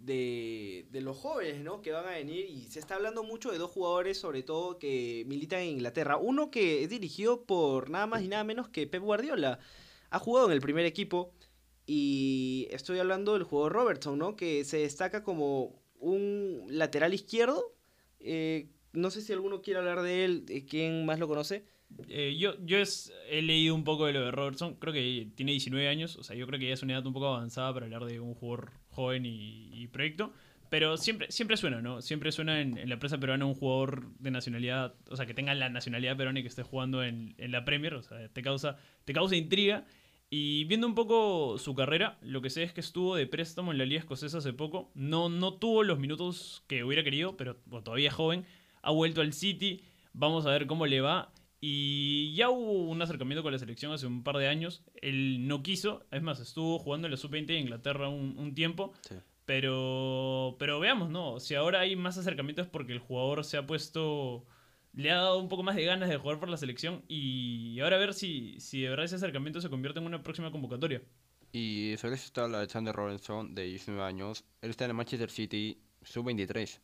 [0.00, 1.82] de, de los jóvenes, ¿no?
[1.82, 5.24] Que van a venir y se está hablando mucho de dos jugadores, sobre todo que
[5.26, 6.16] militan en Inglaterra.
[6.16, 9.58] Uno que es dirigido por nada más y nada menos que Pep Guardiola.
[10.10, 11.32] Ha jugado en el primer equipo
[11.86, 14.36] y estoy hablando del jugador Robertson, ¿no?
[14.36, 17.74] Que se destaca como un lateral izquierdo.
[18.18, 21.64] Eh, no sé si alguno quiere hablar de él, quién más lo conoce.
[22.08, 25.88] Eh, yo yo he leído un poco de lo de Robertson, creo que tiene 19
[25.88, 28.04] años, o sea, yo creo que ya es una edad un poco avanzada para hablar
[28.04, 30.32] de un jugador joven y, proyecto,
[30.68, 32.00] pero siempre, siempre suena, ¿no?
[32.00, 35.68] Siempre suena en, la prensa peruana un jugador de nacionalidad, o sea, que tenga la
[35.68, 39.36] nacionalidad peruana y que esté jugando en, la Premier, o sea, te causa, te causa
[39.36, 39.84] intriga.
[40.32, 43.78] Y viendo un poco su carrera, lo que sé es que estuvo de préstamo en
[43.78, 44.92] la Liga Escocesa hace poco.
[44.94, 48.46] No, no tuvo los minutos que hubiera querido, pero todavía joven.
[48.80, 49.82] Ha vuelto al City.
[50.12, 51.32] Vamos a ver cómo le va.
[51.60, 54.82] Y ya hubo un acercamiento con la selección hace un par de años.
[54.94, 56.06] Él no quiso.
[56.10, 58.92] Es más, estuvo jugando en la sub-20 de Inglaterra un, un tiempo.
[59.44, 61.40] Pero, pero veamos, ¿no?
[61.40, 64.46] Si ahora hay más acercamientos es porque el jugador se ha puesto...
[64.92, 67.04] Le ha dado un poco más de ganas de jugar por la selección.
[67.08, 70.50] Y ahora a ver si, si de verdad ese acercamiento se convierte en una próxima
[70.50, 71.02] convocatoria.
[71.52, 74.44] Y sobre eso está Alexander Robinson, de 19 años.
[74.62, 76.80] Él está en el Manchester City sub-23.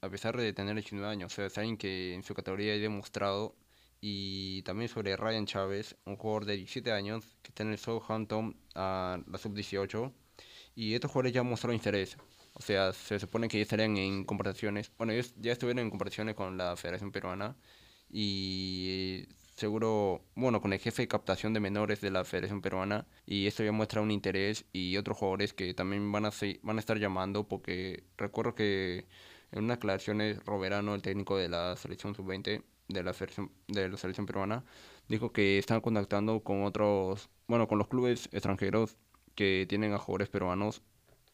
[0.00, 1.32] A pesar de tener 19 años.
[1.32, 3.54] O sea, es alguien que en su categoría ha demostrado.
[4.00, 8.56] Y también sobre Ryan Chávez, un jugador de 17 años que está en el Southampton
[8.74, 10.12] a la sub-18.
[10.76, 12.16] Y estos jugadores ya mostraron interés.
[12.54, 14.92] O sea, se supone que ya estarían en conversaciones.
[14.98, 17.56] Bueno, ellos ya estuvieron en conversaciones con la Federación Peruana.
[18.10, 23.06] Y seguro, bueno, con el jefe de captación de menores de la Federación Peruana.
[23.26, 24.64] Y esto ya muestra un interés.
[24.72, 27.48] Y otros jugadores que también van a, se- van a estar llamando.
[27.48, 29.06] Porque recuerdo que
[29.52, 33.96] en unas declaraciones, Roberano, el técnico de la selección sub-20 de la, federación- de la
[33.96, 34.64] selección peruana,
[35.08, 38.96] dijo que están contactando con otros, bueno, con los clubes extranjeros
[39.34, 40.82] que tienen a jugadores peruanos,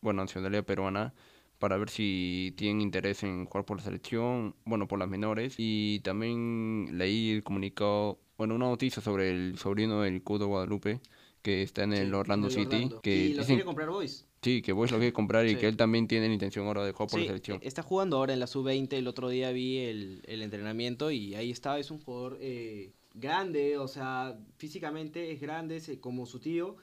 [0.02, 1.14] bueno, nacionalidad peruana,
[1.58, 5.54] para ver si tienen interés en jugar por la selección, bueno, por las menores.
[5.58, 11.00] Y también leí el comunicado, bueno, una noticia sobre el sobrino del Cudo Guadalupe,
[11.44, 13.00] que está en el Sí, Orlando del City, Orlando.
[13.02, 14.26] que y lo dicen, quiere comprar Boys.
[14.40, 15.56] sí, que Boys lo quiere comprar y Sí.
[15.56, 17.58] que él también tiene la intención ahora de jugar por Sí, la selección.
[17.58, 18.94] eh, está jugando ahora en la sub-20.
[18.96, 21.78] El otro día vi el, el entrenamiento y ahí está.
[21.78, 26.76] Es un jugador eh, grande, o sea, físicamente es grande, es, como su tío.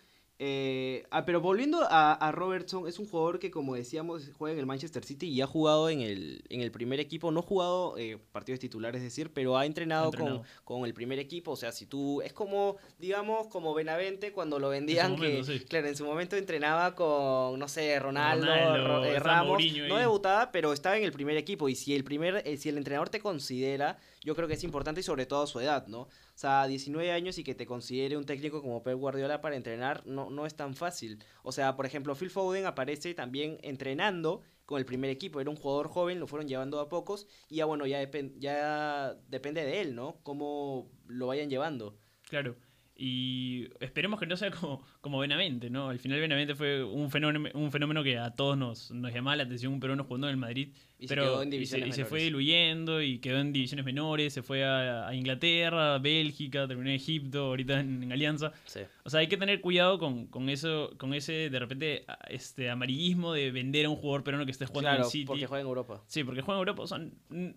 [0.44, 4.60] Eh, ah, pero volviendo a, a Robertson, es un jugador que, como decíamos, juega en
[4.60, 7.30] el Manchester City y ha jugado en el, en el primer equipo.
[7.30, 10.38] No ha jugado eh, partidos titulares, es decir, pero ha entrenado, Ha entrenado.
[10.64, 11.52] Con, con el primer equipo.
[11.52, 12.24] O sea, si tú.
[12.24, 15.12] Es como, digamos, como Benavente cuando lo vendían.
[15.12, 15.64] momento, que, sí.
[15.66, 19.62] Claro, en su momento entrenaba con, no sé, Ronaldo, Ronaldo, Ro- eh, Ramos.
[19.88, 21.70] No debutaba, pero estaba en el primer equipo.
[21.70, 25.02] Y si el primer, eh, si el entrenador te considera, yo creo que es importante
[25.02, 26.02] y sobre todo su edad, ¿no?
[26.02, 30.06] O sea, 19 años y que te considere un técnico como Pep Guardiola para entrenar
[30.06, 31.18] no, no es tan fácil.
[31.44, 35.42] O sea, por ejemplo, Phil Foden aparece también entrenando con el primer equipo.
[35.42, 39.16] Era un jugador joven, lo fueron llevando a pocos y ya bueno, ya, depen- ya
[39.28, 40.20] depende de él, ¿no?
[40.24, 41.98] Cómo lo vayan llevando.
[42.30, 42.56] Claro.
[42.96, 45.90] Y esperemos que no sea como, como Benavente, ¿no?
[45.90, 49.44] Al final Benavente fue un fenómeno, un fenómeno que a todos nos, nos llamaba la
[49.44, 50.74] atención, un peruano jugando en el Madrid.
[51.02, 53.84] Y se pero quedó en y se, y se fue diluyendo y quedó en divisiones
[53.84, 58.54] menores, se fue a, a Inglaterra, a Bélgica, terminó en Egipto, ahorita en, en Alianza.
[58.66, 58.82] Sí.
[59.04, 62.70] O sea, hay que tener cuidado con, con eso, con ese de repente a- este
[62.70, 65.26] amarillismo de vender a un jugador peruano que esté jugando en el City.
[65.26, 66.04] porque juega en Europa.
[66.06, 66.84] Sí, porque juega en Europa.
[66.84, 67.00] O sea,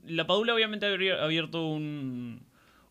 [0.06, 2.40] la Padula obviamente habría abierto un,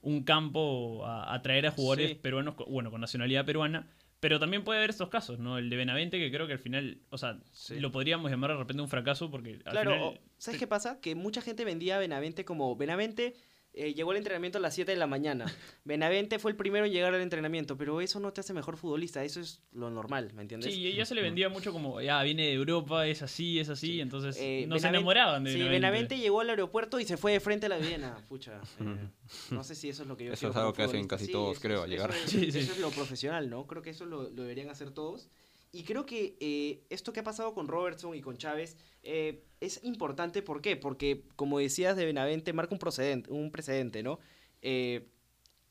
[0.03, 2.15] un campo a, a traer a jugadores Sí.
[2.21, 3.87] peruanos, bueno, con nacionalidad peruana.
[4.23, 5.57] Pero también puede haber estos casos, ¿no?
[5.57, 7.77] El de Benavente, que creo que al final, o sea, Sí.
[7.81, 10.21] lo podríamos llamar de repente un fracaso porque al Claro, final...
[10.37, 11.01] ¿sabes qué pasa?
[11.01, 13.33] Que mucha gente vendía a Benavente como Benavente
[13.73, 15.45] eh, llegó al entrenamiento a las 7 de la mañana.
[15.83, 19.23] Benavente fue el primero en llegar al entrenamiento, pero eso no te hace mejor futbolista,
[19.23, 20.73] eso es lo normal, ¿me entiendes?
[20.73, 23.69] Sí, y ya se le vendía mucho como, ya, viene de Europa, es así, es
[23.69, 25.79] así, entonces Eh, no se Benavente- enamoraban de Sí, Benavente.
[25.79, 28.17] Benavente llegó al aeropuerto y se fue de frente a la Viena.
[28.29, 29.07] Pucha, eh,
[29.51, 31.31] no sé si eso es lo que yo Eso es algo que hacen casi Sí,
[31.31, 32.11] todos, eso- creo, eso- al llegar.
[32.11, 32.59] Eso es, Sí, sí.
[32.59, 33.65] eso es lo profesional, ¿no?
[33.67, 35.29] Creo que eso lo, lo deberían hacer todos.
[35.75, 39.83] Y creo que eh, esto que ha pasado con Robertson y con Chávez eh, es
[39.83, 40.77] importante, ¿por qué?
[40.77, 44.19] Porque, como decías de Benavente, marca un, procedente, un precedente, ¿no?
[44.61, 45.09] Eh,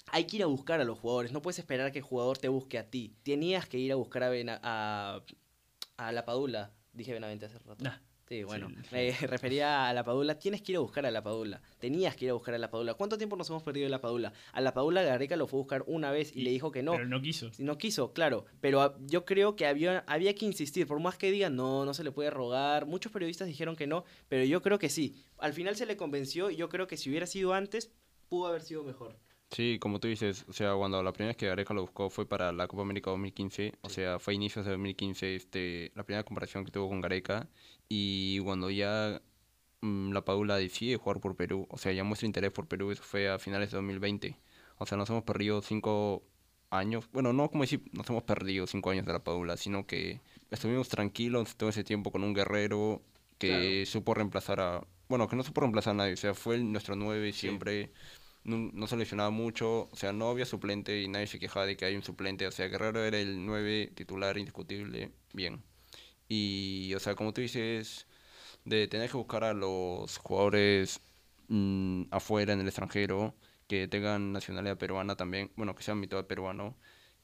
[0.09, 2.49] hay que ir a buscar a los jugadores, no puedes esperar que el jugador te
[2.49, 3.15] busque a ti.
[3.23, 5.23] Tenías que ir a buscar a, a,
[5.97, 7.85] a la Padula, dije Benavente hace rato.
[7.85, 7.99] Nah.
[8.33, 8.75] Sí, bueno, Sí.
[8.93, 10.39] me refería a la Padula.
[10.39, 11.61] Tienes que ir a buscar a la Padula.
[11.79, 12.95] Tenías que ir a buscar a la Padula.
[12.95, 14.33] ¿Cuánto tiempo nos hemos perdido de la Padula?
[14.53, 16.83] A la Padula Gareca lo fue a buscar una vez y, Y- le dijo que
[16.83, 16.93] no.
[16.93, 17.51] Pero no quiso.
[17.59, 18.47] No quiso, claro.
[18.63, 20.87] Pero yo creo que había, había que insistir.
[20.87, 22.87] Por más que digan, no, no se le puede rogar.
[22.87, 25.15] Muchos periodistas dijeron que no, pero yo creo que sí.
[25.37, 27.93] Al final se le convenció y yo creo que si hubiera sido antes,
[28.31, 29.19] pudo haber sido mejor.
[29.55, 32.27] Sí, como tú dices, o sea, cuando la primera vez que Gareca lo buscó fue
[32.27, 36.25] para la Copa América 2015, o sea, fue a inicios de 2015 este, la primera
[36.25, 37.49] comparación que tuvo con Gareca,
[37.87, 39.21] y cuando ya
[39.83, 43.03] mm, la Padula decide jugar por Perú, o sea, ya muestra interés por Perú, eso
[43.03, 44.37] fue a finales de 2020,
[44.79, 46.23] o sea, nos hemos perdido cinco
[46.71, 50.21] años, bueno, no como decir nos hemos perdido cinco años de la Padula, sino que
[50.51, 53.03] estuvimos tranquilos todo ese tiempo con un guerrero
[53.39, 56.73] que supo reemplazar a, bueno, que no supo reemplazar a nadie, o sea, fue el-
[56.73, 57.91] nuestro nueve siempre
[58.45, 61.97] no, no mucho, o sea, no había suplente y nadie se quejaba de que hay
[61.97, 65.63] un suplente, o sea, Guerrero era el 9 titular indiscutible, bien.
[66.29, 68.07] Y, o sea, como tú dices,
[68.65, 71.01] de tener que buscar a los jugadores
[71.49, 73.35] mm, afuera, en el extranjero,
[73.69, 76.77] que tengan nacionalidad peruana también, bueno, que sean mitad peruano.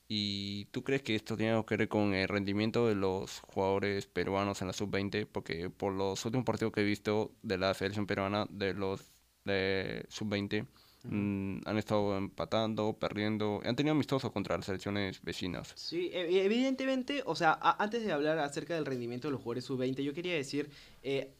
[0.09, 4.07] ¿Y tú crees que esto tiene algo que ver con el rendimiento de los jugadores
[4.07, 5.27] peruanos en la sub-20?
[5.31, 9.13] Porque por los últimos partidos que he visto de la selección peruana, de los
[9.45, 10.67] de sub-20,
[11.09, 15.73] mm, han estado empatando, perdiendo, han tenido amistosos contra las selecciones vecinas.
[15.75, 20.03] Sí, e- evidentemente, o sea, antes de hablar acerca del rendimiento de los jugadores sub-20,
[20.03, 20.71] yo quería decir
[21.03, 21.33] eh,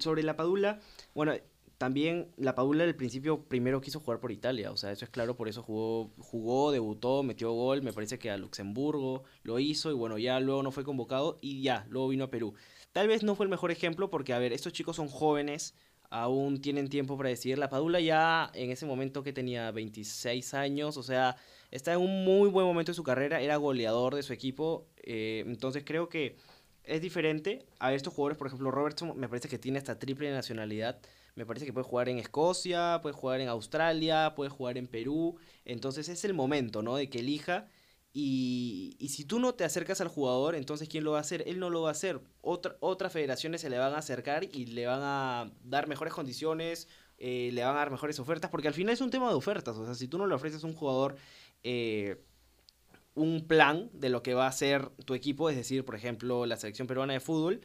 [0.00, 0.80] sobre la Padula,
[1.14, 1.34] bueno,
[1.78, 5.36] también la Padula al principio primero quiso jugar por Italia, o sea, eso es claro,
[5.36, 9.94] por eso jugó, jugó, debutó, metió gol, me parece que a Luxemburgo lo hizo y
[9.94, 12.54] bueno, ya luego no fue convocado y ya, luego vino a Perú.
[12.92, 15.74] Tal vez no fue el mejor ejemplo porque, a ver, estos chicos son jóvenes,
[16.14, 17.58] aún tienen tiempo para decidir.
[17.58, 21.36] La Padula ya en ese momento que tenía 26 años, o sea,
[21.72, 25.42] está en un muy buen momento de su carrera, era goleador de su equipo, eh,
[25.44, 26.36] entonces creo que
[26.84, 31.00] es diferente a estos jugadores, por ejemplo, Robertson me parece que tiene esta triple nacionalidad,
[31.34, 35.36] me parece que puede jugar en Escocia, puede jugar en Australia, puede jugar en Perú,
[35.64, 36.94] entonces es el momento, ¿no?
[36.94, 37.66] De que elija
[38.16, 41.42] y, y si tú no te acercas al jugador, entonces ¿quién lo va a hacer?
[41.46, 42.20] Él no lo va a hacer.
[42.40, 46.88] Otra, otras federaciones se le van a acercar y le van a dar mejores condiciones,
[47.18, 49.76] eh, le van a dar mejores ofertas, porque al final es un tema de ofertas.
[49.76, 51.16] O sea, si tú no le ofreces a un jugador
[51.64, 52.22] eh,
[53.16, 56.56] un plan de lo que va a hacer tu equipo, es decir, por ejemplo, la
[56.56, 57.60] selección peruana de fútbol,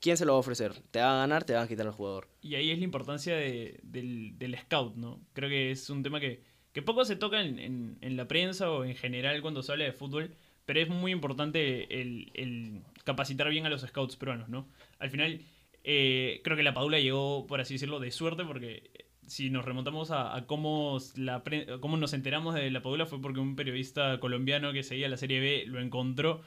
[0.00, 0.80] ¿quién se lo va a ofrecer?
[0.90, 2.28] Te va a ganar, te van a quitar al jugador.
[2.40, 5.20] Y ahí es la importancia de- del, del scout, ¿no?
[5.34, 8.70] Creo que es un tema que, que poco se toca en, en- en la prensa
[8.70, 10.30] o en general cuando se habla de fútbol,
[10.64, 14.66] pero es muy importante el, el capacitar bien a los scouts peruanos, ¿no?
[14.98, 15.40] Al final,
[15.84, 18.90] eh, creo que la Padula llegó, por así decirlo, de suerte, porque
[19.26, 21.42] si nos remontamos a, a cómo, la,
[21.80, 25.40] cómo nos enteramos de la Padula fue porque un periodista colombiano que seguía la Serie
[25.40, 26.42] B lo encontró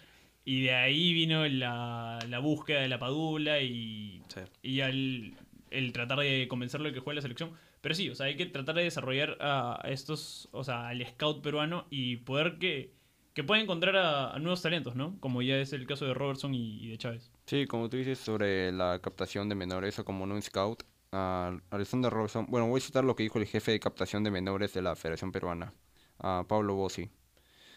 [0.46, 4.22] y de ahí vino la, la búsqueda de la Padula y,
[4.62, 5.34] y al
[5.72, 7.52] el tratar de convencerlo de que juegue la selección.
[7.86, 11.44] Pero sí, o sea, hay que tratar de desarrollar a estos, o sea, al scout
[11.44, 12.96] peruano y poder que,
[13.36, 15.20] que pueda encontrar a, nuevos talentos, ¿no?
[15.20, 17.32] Como ya es el caso de Robertson y, de Chávez.
[17.46, 21.56] Sí, como tú dices sobre la captación de menores o como no un scout, a
[21.70, 24.74] Alexander Robertson, bueno, voy a citar lo que dijo el jefe de captación de menores
[24.74, 25.72] de la Federación Peruana,
[26.18, 27.12] a Pablo Bossi.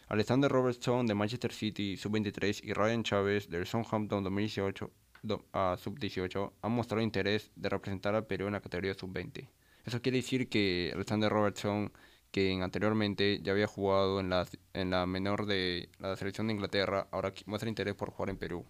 [0.07, 4.91] Alexander Robertson de Manchester City, sub-23, y Ryan Chávez del Southampton 2018,
[5.23, 9.51] do- a sub-18, han mostrado interés de representar al Perú en la categoría sub-20.
[9.89, 11.91] Eso quiere decir que Alexander Robertson,
[12.31, 17.09] que anteriormente ya había jugado en la, en la menor de la selección de Inglaterra,
[17.11, 18.67] ahora muestra interés por jugar en Perú.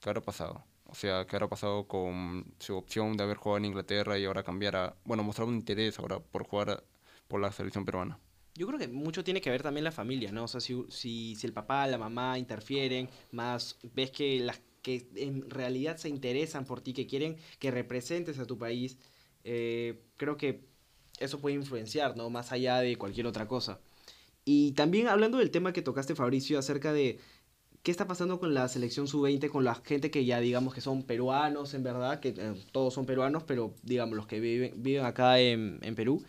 [0.00, 0.64] ¿Qué habrá pasado?
[0.86, 4.42] O sea, ¿qué habrá pasado con su opción de haber jugado en Inglaterra y ahora
[4.42, 4.96] cambiar a...
[5.04, 6.82] Bueno, mostrar un interés ahora por jugar
[7.26, 8.18] por la selección peruana?
[8.54, 10.44] Yo creo que mucho tiene que ver también la familia, ¿no?
[10.44, 15.06] O sea, si, si, si el papá, la mamá interfieren, más ves que las que
[15.16, 18.96] en realidad se interesan por ti, que quieren que representes a tu país,
[19.44, 20.64] eh, creo que
[21.18, 22.30] eso puede influenciar, ¿no?
[22.30, 23.80] Más allá de cualquier otra cosa.
[24.44, 27.18] Y también hablando del tema que tocaste, Fabricio, acerca de
[27.82, 31.02] qué está pasando con la selección sub-20, con la gente que ya digamos que son
[31.02, 35.38] peruanos, en verdad, que eh, todos son peruanos, pero digamos los que viven, viven acá
[35.40, 36.24] en, en Perú.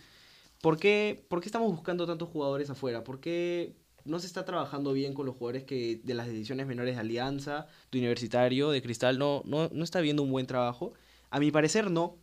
[0.61, 3.03] ¿Por qué, por qué estamos buscando tantos jugadores afuera?
[3.03, 6.95] ¿Por qué no se está trabajando bien con los jugadores que de las ediciones menores
[6.95, 9.17] de Alianza, de Universitario, de Cristal?
[9.17, 10.93] No, no, no está habiendo un buen trabajo.
[11.29, 12.17] A mi parecer no,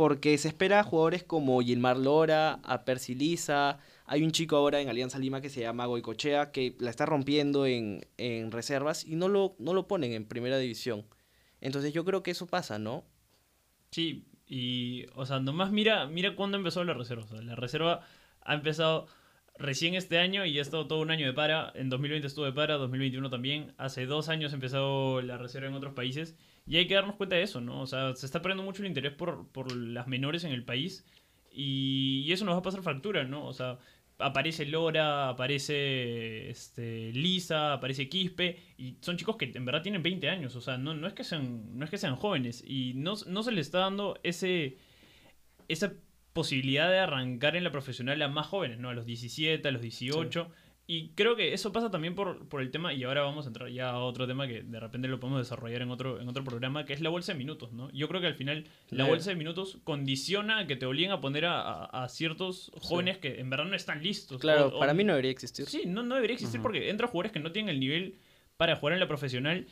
[0.00, 3.80] porque se espera a jugadores como Gilmar Lora, a Percy Liza.
[4.06, 7.66] Hay un chico ahora en Alianza Lima que se llama Goicochea que la está rompiendo
[7.66, 11.04] en, en reservas y no lo, no lo ponen en primera división.
[11.60, 13.04] Entonces yo creo que eso pasa, ¿no?
[13.90, 17.26] Sí, y, o sea, nomás mira, mira cuándo empezó la reserva.
[17.42, 18.00] La reserva
[18.40, 19.06] ha empezado
[19.58, 21.72] recién este año y ha estado todo un año de para.
[21.74, 23.74] En 2020 estuvo de para, 2021 también.
[23.76, 26.36] Hace dos años empezó la reserva en otros países.
[26.70, 27.80] Y hay que darnos cuenta de eso, ¿no?
[27.80, 31.04] O sea, se está perdiendo mucho el interés por, por las menores en el país.
[31.50, 33.44] Y, y eso nos va a pasar factura, ¿no?
[33.44, 33.80] O sea,
[34.20, 40.28] aparece Lora, aparece este, Lisa, aparece Quispe, y son chicos que en verdad tienen 20
[40.28, 43.14] años, o sea, no, no, es, que sean, no es que sean jóvenes, y no,
[43.26, 44.76] no se les está dando ese,
[45.66, 45.92] esa
[46.32, 48.90] posibilidad de arrancar en la profesional a más jóvenes, ¿no?
[48.90, 50.50] A los 17, a los 18.
[50.92, 53.68] Y creo que eso pasa también por, por el tema, y ahora vamos a entrar
[53.70, 56.84] ya a otro tema que de repente lo podemos desarrollar en otro, en otro programa,
[56.84, 57.92] que es la bolsa de minutos, ¿no?
[57.92, 61.44] Yo creo que al final la bolsa de minutos condiciona que te obliguen a poner
[61.44, 64.40] a, a- a ciertos jóvenes que en verdad no están listos.
[64.40, 65.66] Claro, O- o- para mí no debería existir.
[65.66, 68.16] Sí, no, no debería existir porque entran jugadores que no tienen el nivel
[68.56, 69.66] para jugar en la profesional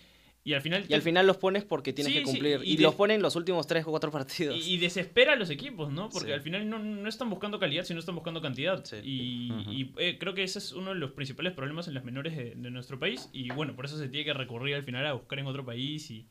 [0.49, 0.85] y al final...
[0.89, 2.61] Y al final los pones porque tienes Sí, que sí, cumplir.
[2.65, 4.57] y y de- los ponen los últimos 3 o 4 partidos.
[4.57, 6.09] Y, y desespera a los equipos, ¿no?
[6.09, 6.33] Porque Sí.
[6.33, 8.85] al final no, no están buscando calidad, sino están buscando cantidad.
[8.85, 8.97] Sí.
[9.05, 12.37] Y, y, eh, creo que ese es uno de los principales problemas en las menores
[12.37, 13.29] de, de nuestro país.
[13.33, 16.11] Y bueno, por eso se tiene que recurrir al final a buscar en otro país
[16.11, 16.27] y,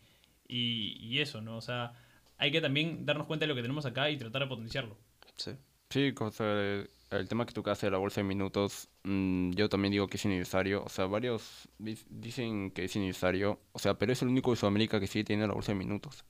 [0.47, 1.57] y, y eso, ¿no?
[1.57, 1.93] O sea,
[2.37, 4.97] hay que también darnos cuenta de lo que tenemos acá y tratar de potenciarlo.
[5.35, 5.51] Sí.
[5.89, 6.43] Sí, cosa,
[7.09, 10.25] el tema que tocaste de la bolsa de minutos, mm, yo también digo que es
[10.25, 10.83] innecesario.
[10.83, 13.59] O sea, varios di- dicen que es innecesario.
[13.71, 16.25] O sea, pero es el único de Sudamérica que sí tiene la bolsa de minutos.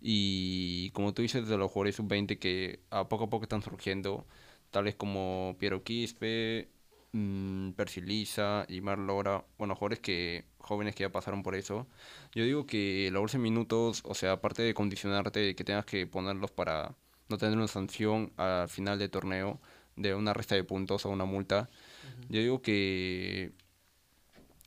[0.00, 4.26] Y como tú dices, de los jugadores sub-20 que a poco a poco están surgiendo,
[4.70, 6.68] tales como Piero Quispe,
[7.12, 11.86] mm, Percy Liza y Mar Lora, bueno, jugadores que, jóvenes que ya pasaron por eso.
[12.34, 16.06] Yo digo que la bolsa de minutos, o sea, aparte de condicionarte, que tengas que
[16.06, 16.94] ponerlos para
[17.28, 19.60] no tener una sanción al final del torneo
[19.96, 21.68] de una resta de puntos o una multa,
[22.28, 23.52] yo digo que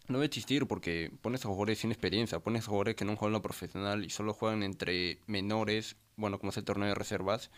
[0.07, 3.33] no debe existir porque pones a jugadores sin experiencia, pones a jugadores que no juegan
[3.33, 7.49] lo profesional y solo juegan entre menores, bueno, como es el torneo de reservas,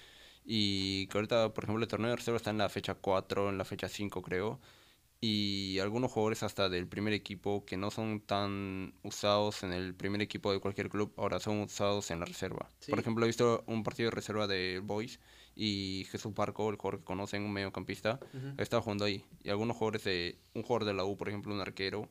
[0.45, 3.57] y que ahorita, por ejemplo, el torneo de reservas está en la fecha 4, en
[3.57, 4.61] la fecha 5 creo,
[5.20, 10.22] y algunos jugadores hasta del primer equipo que no son tan usados en el primer
[10.22, 12.72] equipo de cualquier club, ahora son usados en la reserva.
[12.80, 12.91] Sí.
[12.91, 15.20] Por ejemplo, he visto un partido de reserva de Boys
[15.57, 18.61] y Jesús Barco, el jugador que conocen, un mediocampista, Ujú.
[18.61, 19.25] estaba jugando ahí.
[19.43, 22.07] Y algunos jugadores de, un jugador de la U, por ejemplo, un arquero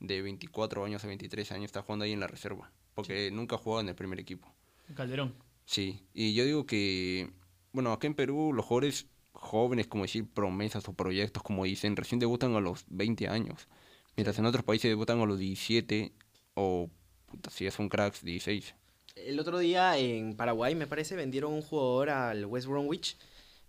[0.00, 3.58] de 24 años a 23 años, está jugando ahí en la reserva, porque nunca ha
[3.58, 4.54] jugado en el primer equipo.
[4.94, 5.34] Calderón.
[5.64, 7.30] Sí, y yo digo que,
[7.72, 12.18] bueno, acá en Perú los jugadores jóvenes, como decir promesas o proyectos, como dicen, recién
[12.18, 13.68] debutan a los 20 años,
[14.16, 16.12] mientras en otros países debutan a los 17
[16.54, 16.90] o,
[17.26, 18.74] puta, si son cracks, 16.
[19.16, 23.16] El otro día en Paraguay, me parece, vendieron un jugador al West Bromwich.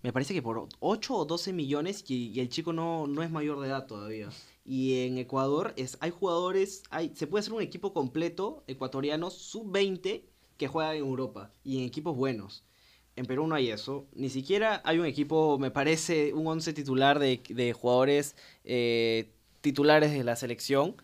[0.02, 3.60] Me parece que por 8 o 12 millones y, el chico no, no es mayor
[3.60, 4.30] de edad todavía.
[4.66, 10.24] Y en Ecuador es, hay jugadores, hay, se puede hacer un equipo completo ecuatoriano sub-20
[10.58, 12.64] que juega en Europa y en equipos buenos.
[13.16, 14.08] En Perú no hay eso.
[14.14, 19.32] Ni siquiera hay un equipo, me parece, un 11 titular de, de jugadores eh,
[19.62, 20.96] titulares de la selección,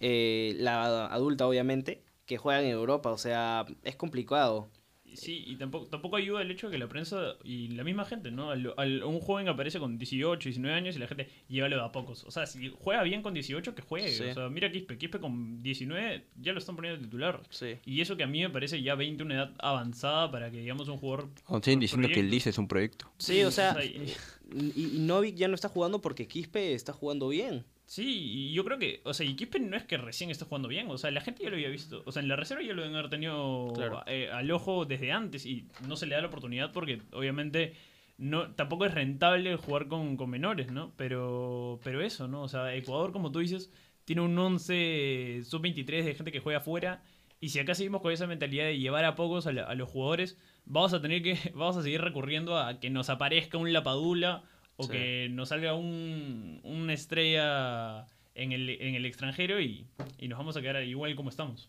[0.00, 3.10] eh, la adulta obviamente, que juegan en Europa.
[3.10, 4.68] O sea, es complicado.
[5.16, 8.32] Sí, y tampoco, tampoco ayuda el hecho de que la prensa y la misma gente,
[8.32, 8.50] ¿no?
[8.50, 11.92] Al- al- un joven aparece con 18, 19 años y la gente llévalo de a
[11.92, 12.24] pocos.
[12.24, 14.08] O sea, si juega bien con 18, que juegue.
[14.08, 14.24] Sí.
[14.24, 14.98] O sea, mira Quispe.
[14.98, 17.40] Quispe con 19 ya lo están poniendo titular.
[17.50, 17.76] Sí.
[17.84, 20.88] Y eso que a mí me parece ya 20, una edad avanzada para que, digamos,
[20.88, 21.28] un jugador...
[21.46, 22.30] Siguen con diciendo que el.
[22.30, 23.08] Lice es un proyecto.
[23.18, 24.12] Sí, o sea, y-
[24.52, 27.64] y, y Novik ya no está jugando porque Quispe está jugando bien.
[27.86, 30.68] Sí, y yo creo que, o sea, y Quispe no es que recién esté jugando
[30.68, 32.72] bien, o sea, la gente ya lo había visto, o sea, en la reserva ya
[32.72, 34.02] lo deben haber tenido Claro.
[34.06, 37.74] eh, al ojo desde antes y no se le da la oportunidad porque obviamente
[38.16, 40.92] no, tampoco es rentable jugar con, con menores, ¿no?
[40.96, 42.42] Pero, pero eso, ¿no?
[42.42, 43.70] O sea, Ecuador, como tú dices,
[44.06, 47.02] tiene un 11 sub-23 de gente que juega afuera.
[47.40, 49.88] Y si acá seguimos con esa mentalidad de llevar a pocos a, la- a los
[49.90, 54.44] jugadores, vamos a tener que, vamos a seguir recurriendo a que nos aparezca un Lapadula
[54.76, 54.90] o Sí.
[54.90, 59.86] que nos salga un, una estrella en el, en el extranjero y,
[60.18, 61.68] y nos vamos a quedar igual como estamos.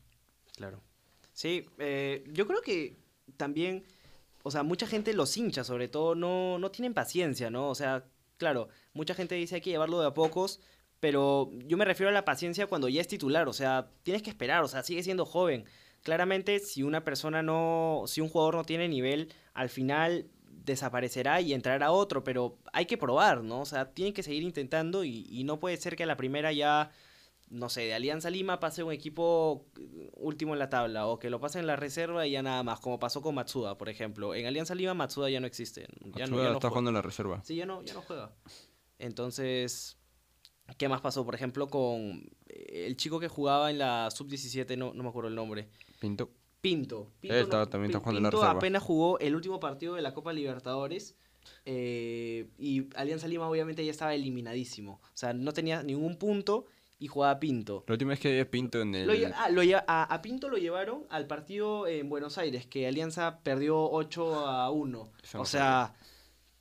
[0.56, 0.82] Claro.
[1.34, 2.98] Sí, eh, yo creo que
[3.38, 3.84] también,
[4.44, 7.70] o sea, mucha gente, los hinchas sobre todo, no, no tienen paciencia, ¿no?
[7.70, 8.06] O sea,
[8.38, 10.60] claro, mucha gente dice hay que llevarlo de a pocos,
[11.00, 14.30] pero yo me refiero a la paciencia cuando ya es titular, o sea, tienes que
[14.30, 15.66] esperar, o sea, sigue siendo joven.
[16.04, 20.28] Claramente, si una persona no, si un jugador no tiene nivel, al final
[20.66, 23.62] desaparecerá y entrará otro, pero hay que probar, ¿no?
[23.62, 26.52] O sea, tienen que seguir intentando y, y no puede ser que a la primera
[26.52, 26.92] ya
[27.50, 29.66] no sé, de Alianza Lima pase un equipo
[30.16, 32.80] último en la tabla o que lo pase en la reserva y ya nada más,
[32.80, 34.34] como pasó con Matsuda, por ejemplo.
[34.34, 35.82] En Alianza Lima Matsuda ya no existe.
[35.82, 36.70] Ya no, Matsuda ya no está juega.
[36.70, 37.42] jugando en la reserva.
[37.44, 38.34] Sí, ya no, ya no juega.
[38.98, 39.98] Entonces,
[40.78, 41.24] ¿qué más pasó?
[41.24, 45.36] Por ejemplo, con el chico que jugaba en la sub-17, no, no me acuerdo el
[45.36, 45.70] nombre.
[46.00, 46.32] Pinto.
[46.70, 47.12] Pinto.
[47.20, 48.58] Pinto también está jugando en la Pinto reserva.
[48.60, 51.16] apenas jugó el último partido de la Copa Libertadores.
[51.66, 55.00] eh, y Alianza Lima obviamente ya estaba eliminadísimo.
[55.04, 56.66] O sea, no tenía ningún punto
[56.98, 57.84] y jugaba Pinto.
[57.88, 59.06] La última vez que es Pinto en el...
[59.08, 63.40] Lo ah, lo a, a Pinto lo llevaron al partido en Buenos Aires, que Alianza
[63.44, 65.12] perdió 8 a 1.
[65.24, 65.94] Eso O no sea,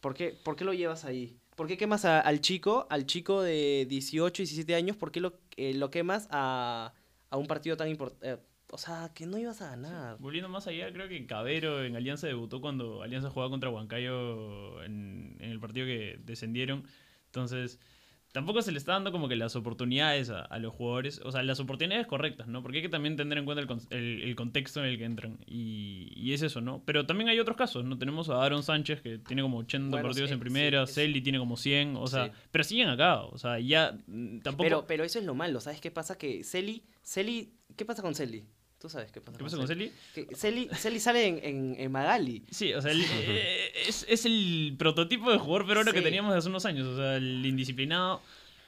[0.00, 1.38] ¿por qué, ¿por qué lo llevas ahí?
[1.56, 5.34] ¿Por qué quemas a- al chico, al chico de 18, 17 años, por qué lo,
[5.56, 6.92] eh, lo quemas a,
[7.30, 8.42] a un partido tan importante?
[8.74, 10.16] O sea, que no ibas a ganar.
[10.18, 15.36] Volviendo más allá, creo que Cabero en Alianza debutó cuando Alianza jugaba contra Huancayo en,
[15.40, 16.84] en el partido que descendieron.
[17.26, 17.78] Entonces,
[18.32, 21.20] tampoco se le está dando como que las oportunidades a, a los jugadores.
[21.24, 22.62] O sea, las oportunidades correctas, ¿no?
[22.62, 25.04] Porque hay que también tener en cuenta el, con- el- el contexto en el que
[25.04, 25.38] entran.
[25.46, 26.82] Y, y es eso, ¿no?
[26.84, 27.96] Pero también hay otros casos, ¿no?
[27.96, 31.20] Tenemos a Aaron Sánchez que tiene como 80 Bueno, partidos sí, en primera, sí, Celi
[31.22, 32.32] tiene como 100, o sea, Sí.
[32.50, 33.22] pero siguen acá.
[33.22, 34.64] O sea, ya mm, tampoco...
[34.64, 36.18] Pero, pero eso es lo malo, ¿sabes qué pasa?
[36.18, 38.44] Que Celi, Celi, ¿qué pasa con Celi?
[38.84, 39.90] Tú sabes qué pasa ¿Qué pasa con Celi?
[40.34, 42.44] Celi, Celi sale en, en, en Magali.
[42.50, 46.50] Sí, o sea, el- eh, es, es el prototipo de jugador peruano que teníamos hace
[46.50, 48.20] unos años, o sea, el indisciplinado,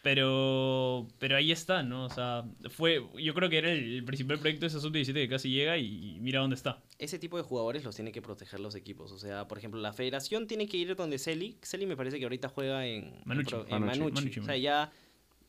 [0.03, 2.07] pero pero ahí está, ¿no?
[2.07, 5.51] O sea, fue, yo creo que era el, principal proyecto de esa sub-17 que casi
[5.51, 6.83] llega y mira dónde está.
[6.99, 9.12] ese tipo de jugadores los tiene que proteger los equipos.
[9.12, 11.59] O sea, por ejemplo, la federación tiene que ir donde Celi.
[11.62, 13.55] Celi me parece que ahorita juega en en Manucci.
[13.55, 14.01] en Manucci.
[14.01, 14.12] Manucci.
[14.14, 14.91] Manucci, O sea, ya.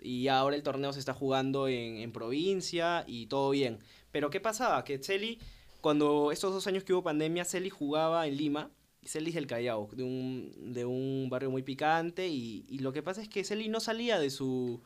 [0.01, 3.79] Y ahora el torneo se está jugando en, en provincia y todo bien.
[4.11, 4.83] Pero ¿qué pasaba?
[4.83, 5.39] Que Celi,
[5.81, 8.71] cuando estos dos años que hubo pandemia, Celi jugaba en Lima.
[9.03, 12.27] Celi es del Callao, de un, de un barrio muy picante.
[12.27, 14.81] Y, y lo que pasa es que Celi no salía de su.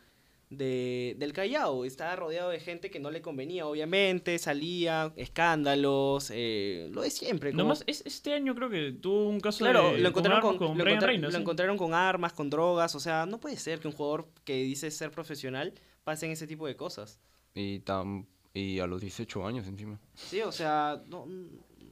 [0.52, 6.90] De, del Callao, estaba rodeado de gente que no le convenía, obviamente, salía, escándalos, eh,
[6.92, 7.52] lo de siempre.
[7.52, 10.58] como- Nomás, es, este año creo que tuvo un caso Claro, de, lo encontraron armas
[10.58, 11.38] con, lo Brian encontra- Reina, lo sí.
[11.42, 14.92] encontraron con armas, con drogas, o sea, no puede ser que un jugador que dice
[14.92, 15.74] ser profesional
[16.04, 17.20] pase en ese tipo de cosas.
[17.56, 20.00] Y, tam- y a los 18 años encima.
[20.16, 21.28] Sí, o sea, no,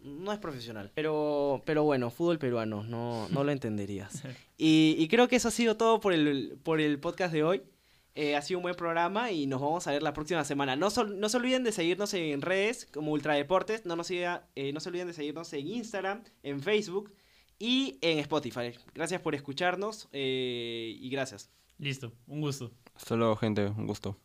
[0.03, 0.91] no es profesional.
[0.95, 4.21] Pero, pero bueno, fútbol peruano, no, no lo entenderías.
[4.61, 7.61] Y, y creo que eso ha sido todo por el, por el podcast de hoy.
[8.15, 10.75] Eh, ha sido un buen programa y nos vamos a ver la próxima semana.
[10.75, 13.85] No, sol- no se olviden de seguirnos en redes como Ultradeportes.
[13.85, 17.13] No, nos siga- eh, no se olviden de seguirnos en Instagram, en Facebook
[17.59, 18.71] y en Spotify.
[18.93, 21.49] Gracias por escucharnos eh, y gracias.
[21.77, 22.71] Listo, un gusto.
[22.95, 23.67] Hasta luego, gente.
[23.67, 24.17] Un gusto.